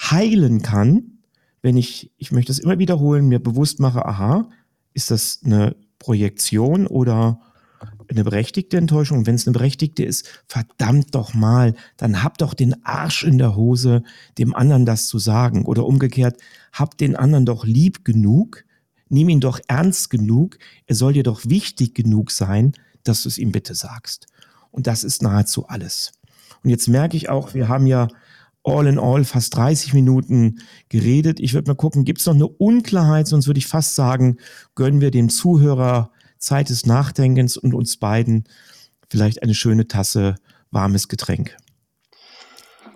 heilen 0.00 0.62
kann, 0.62 1.18
wenn 1.60 1.76
ich, 1.76 2.10
ich 2.16 2.32
möchte 2.32 2.50
es 2.50 2.58
immer 2.58 2.78
wiederholen, 2.78 3.28
mir 3.28 3.40
bewusst 3.40 3.78
mache, 3.78 4.06
aha, 4.06 4.48
ist 4.94 5.10
das 5.10 5.40
eine 5.44 5.76
Projektion 5.98 6.86
oder 6.86 7.40
eine 8.10 8.24
berechtigte 8.24 8.76
Enttäuschung. 8.76 9.18
Und 9.18 9.26
wenn 9.26 9.34
es 9.34 9.46
eine 9.46 9.52
berechtigte 9.52 10.04
ist, 10.04 10.42
verdammt 10.46 11.14
doch 11.14 11.34
mal, 11.34 11.74
dann 11.96 12.22
hab 12.22 12.38
doch 12.38 12.54
den 12.54 12.84
Arsch 12.84 13.24
in 13.24 13.38
der 13.38 13.56
Hose, 13.56 14.02
dem 14.38 14.54
anderen 14.54 14.86
das 14.86 15.08
zu 15.08 15.18
sagen. 15.18 15.64
Oder 15.64 15.86
umgekehrt, 15.86 16.40
hab 16.72 16.96
den 16.96 17.16
anderen 17.16 17.46
doch 17.46 17.64
lieb 17.64 18.04
genug, 18.04 18.64
nimm 19.08 19.28
ihn 19.28 19.40
doch 19.40 19.60
ernst 19.68 20.10
genug, 20.10 20.58
er 20.86 20.94
soll 20.94 21.12
dir 21.12 21.22
doch 21.22 21.42
wichtig 21.44 21.94
genug 21.94 22.30
sein, 22.30 22.72
dass 23.04 23.22
du 23.22 23.28
es 23.28 23.38
ihm 23.38 23.52
bitte 23.52 23.74
sagst. 23.74 24.26
Und 24.70 24.86
das 24.86 25.04
ist 25.04 25.22
nahezu 25.22 25.66
alles. 25.66 26.12
Und 26.62 26.70
jetzt 26.70 26.88
merke 26.88 27.16
ich 27.16 27.28
auch, 27.28 27.54
wir 27.54 27.68
haben 27.68 27.86
ja 27.86 28.08
all 28.64 28.86
in 28.86 28.98
all 28.98 29.24
fast 29.24 29.56
30 29.56 29.94
Minuten 29.94 30.60
geredet. 30.88 31.40
Ich 31.40 31.54
würde 31.54 31.70
mal 31.70 31.76
gucken, 31.76 32.04
gibt 32.04 32.20
es 32.20 32.26
noch 32.26 32.34
eine 32.34 32.48
Unklarheit? 32.48 33.26
Sonst 33.26 33.46
würde 33.46 33.58
ich 33.58 33.66
fast 33.66 33.94
sagen, 33.94 34.36
gönnen 34.74 35.00
wir 35.00 35.10
dem 35.10 35.28
Zuhörer 35.28 36.10
Zeit 36.38 36.70
des 36.70 36.86
Nachdenkens 36.86 37.56
und 37.56 37.74
uns 37.74 37.96
beiden 37.96 38.44
vielleicht 39.08 39.42
eine 39.42 39.54
schöne 39.54 39.88
Tasse 39.88 40.36
warmes 40.70 41.08
Getränk. 41.08 41.56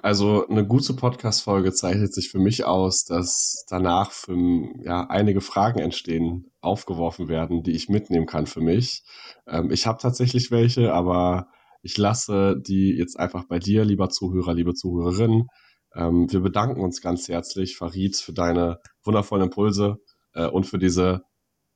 Also 0.02 0.48
eine 0.48 0.66
gute 0.66 0.94
Podcast-Folge 0.94 1.72
zeichnet 1.72 2.12
sich 2.12 2.28
für 2.28 2.40
mich 2.40 2.64
aus, 2.64 3.05
dass 3.05 3.64
danach 3.68 4.11
für, 4.11 4.37
ja, 4.83 5.07
einige 5.09 5.40
Fragen 5.40 5.78
entstehen, 5.78 6.50
aufgeworfen 6.61 7.28
werden, 7.28 7.62
die 7.62 7.70
ich 7.70 7.88
mitnehmen 7.88 8.26
kann 8.26 8.46
für 8.46 8.61
mich. 8.61 9.05
Ähm, 9.46 9.70
ich 9.70 9.87
habe 9.87 10.02
tatsächlich 10.02 10.50
welche, 10.50 10.92
aber 10.92 11.46
ich 11.83 11.96
lasse 11.98 12.57
die 12.61 12.96
jetzt 12.96 13.16
einfach 13.16 13.44
bei 13.46 13.61
dir, 13.61 13.85
lieber 13.85 14.09
Zuhörer, 14.09 14.55
liebe 14.55 14.74
Zuhörerin. 14.74 15.46
Ähm, 15.94 16.26
wir 16.31 16.40
bedanken 16.40 16.81
uns 16.81 17.00
ganz 17.00 17.28
herzlich, 17.28 17.76
Farid, 17.76 18.16
für 18.16 18.33
deine 18.33 18.78
wundervollen 19.05 19.44
Impulse 19.44 19.98
äh, 20.35 20.46
und 20.46 20.66
für 20.66 20.78
diese 20.81 21.22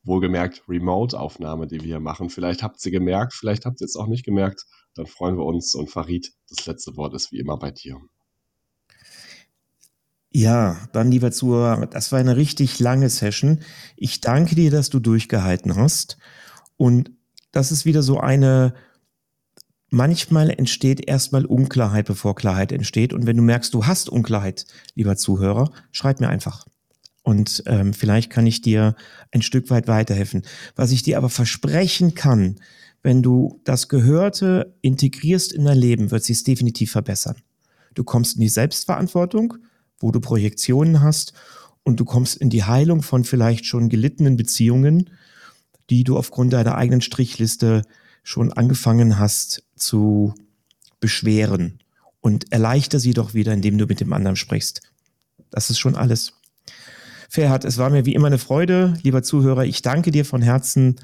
wohlgemerkt 0.06 0.62
Remote-Aufnahme, 0.68 1.66
die 1.66 1.80
wir 1.80 1.86
hier 1.86 2.00
machen. 2.00 2.30
Vielleicht 2.30 2.62
habt 2.62 2.84
ihr 2.84 2.92
gemerkt, 2.92 3.34
vielleicht 3.34 3.66
habt 3.66 3.80
ihr 3.80 3.86
es 3.86 3.96
auch 3.96 4.06
nicht 4.06 4.24
gemerkt. 4.24 4.64
Dann 4.94 5.06
freuen 5.06 5.36
wir 5.36 5.44
uns 5.44 5.74
und 5.74 5.90
Farid, 5.90 6.32
das 6.48 6.66
letzte 6.66 6.96
Wort 6.96 7.14
ist 7.14 7.32
wie 7.32 7.38
immer 7.38 7.58
bei 7.58 7.70
dir. 7.70 7.98
Ja, 10.30 10.88
dann 10.92 11.10
lieber 11.10 11.32
Zuhörer, 11.32 11.86
das 11.86 12.12
war 12.12 12.18
eine 12.18 12.36
richtig 12.36 12.78
lange 12.78 13.08
Session. 13.08 13.60
Ich 13.96 14.20
danke 14.20 14.54
dir, 14.54 14.70
dass 14.70 14.90
du 14.90 15.00
durchgehalten 15.00 15.76
hast. 15.76 16.18
Und 16.76 17.10
das 17.52 17.72
ist 17.72 17.86
wieder 17.86 18.02
so 18.02 18.20
eine, 18.20 18.74
manchmal 19.88 20.50
entsteht 20.50 21.08
erstmal 21.08 21.46
Unklarheit, 21.46 22.06
bevor 22.06 22.34
Klarheit 22.34 22.70
entsteht. 22.70 23.14
Und 23.14 23.26
wenn 23.26 23.38
du 23.38 23.42
merkst, 23.42 23.72
du 23.72 23.86
hast 23.86 24.10
Unklarheit, 24.10 24.66
lieber 24.94 25.16
Zuhörer, 25.16 25.70
schreib 25.90 26.20
mir 26.20 26.28
einfach. 26.28 26.66
Und 27.26 27.64
ähm, 27.66 27.92
vielleicht 27.92 28.30
kann 28.30 28.46
ich 28.46 28.60
dir 28.60 28.94
ein 29.32 29.42
Stück 29.42 29.68
weit 29.68 29.88
weiterhelfen. 29.88 30.42
Was 30.76 30.92
ich 30.92 31.02
dir 31.02 31.18
aber 31.18 31.28
versprechen 31.28 32.14
kann, 32.14 32.60
wenn 33.02 33.20
du 33.20 33.60
das 33.64 33.88
Gehörte 33.88 34.76
integrierst 34.80 35.52
in 35.52 35.64
dein 35.64 35.76
Leben, 35.76 36.12
wird 36.12 36.22
sich 36.22 36.36
es 36.36 36.44
definitiv 36.44 36.92
verbessern. 36.92 37.34
Du 37.94 38.04
kommst 38.04 38.36
in 38.36 38.42
die 38.42 38.48
Selbstverantwortung, 38.48 39.54
wo 39.98 40.12
du 40.12 40.20
Projektionen 40.20 41.00
hast 41.00 41.32
und 41.82 41.98
du 41.98 42.04
kommst 42.04 42.36
in 42.36 42.48
die 42.48 42.62
Heilung 42.62 43.02
von 43.02 43.24
vielleicht 43.24 43.66
schon 43.66 43.88
gelittenen 43.88 44.36
Beziehungen, 44.36 45.10
die 45.90 46.04
du 46.04 46.16
aufgrund 46.16 46.52
deiner 46.52 46.76
eigenen 46.76 47.00
Strichliste 47.00 47.82
schon 48.22 48.52
angefangen 48.52 49.18
hast 49.18 49.64
zu 49.74 50.32
beschweren. 51.00 51.80
Und 52.20 52.52
erleichter 52.52 53.00
sie 53.00 53.14
doch 53.14 53.34
wieder, 53.34 53.52
indem 53.52 53.78
du 53.78 53.86
mit 53.86 53.98
dem 53.98 54.12
anderen 54.12 54.36
sprichst. 54.36 54.80
Das 55.50 55.70
ist 55.70 55.80
schon 55.80 55.96
alles. 55.96 56.32
Ferhat, 57.37 57.66
es 57.66 57.77
war 57.77 57.90
mir 57.90 58.07
wie 58.07 58.14
immer 58.14 58.29
eine 58.29 58.38
Freude, 58.38 58.94
lieber 59.03 59.22
Zuhörer. 59.22 59.66
Ich 59.66 59.83
danke 59.83 60.11
dir 60.11 60.25
von 60.25 60.40
Herzen 60.40 60.96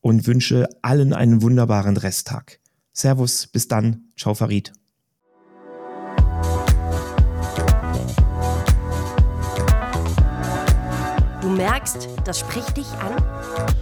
und 0.00 0.24
wünsche 0.28 0.68
allen 0.82 1.12
einen 1.12 1.42
wunderbaren 1.42 1.96
Resttag. 1.96 2.60
Servus, 2.92 3.48
bis 3.48 3.66
dann. 3.66 4.04
Ciao, 4.16 4.34
Farid. 4.34 4.72
Du 11.40 11.48
merkst, 11.48 12.08
das 12.24 12.38
spricht 12.38 12.76
dich 12.76 12.86
an? 12.92 13.20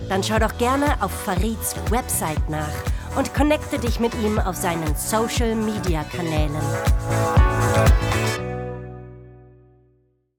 Dann 0.09 0.25
schau 0.25 0.38
doch 0.38 0.57
gerne 0.57 1.03
auf 1.03 1.11
Farids 1.12 1.77
Website 1.90 2.49
nach 2.49 2.73
und 3.18 3.35
connecte 3.35 3.79
dich 3.79 4.01
mit 4.01 4.14
ihm 4.25 4.38
auf 4.38 4.57
seinen 4.57 4.97
Social 4.97 5.55
Media 5.55 6.05
Kanälen. 6.05 6.57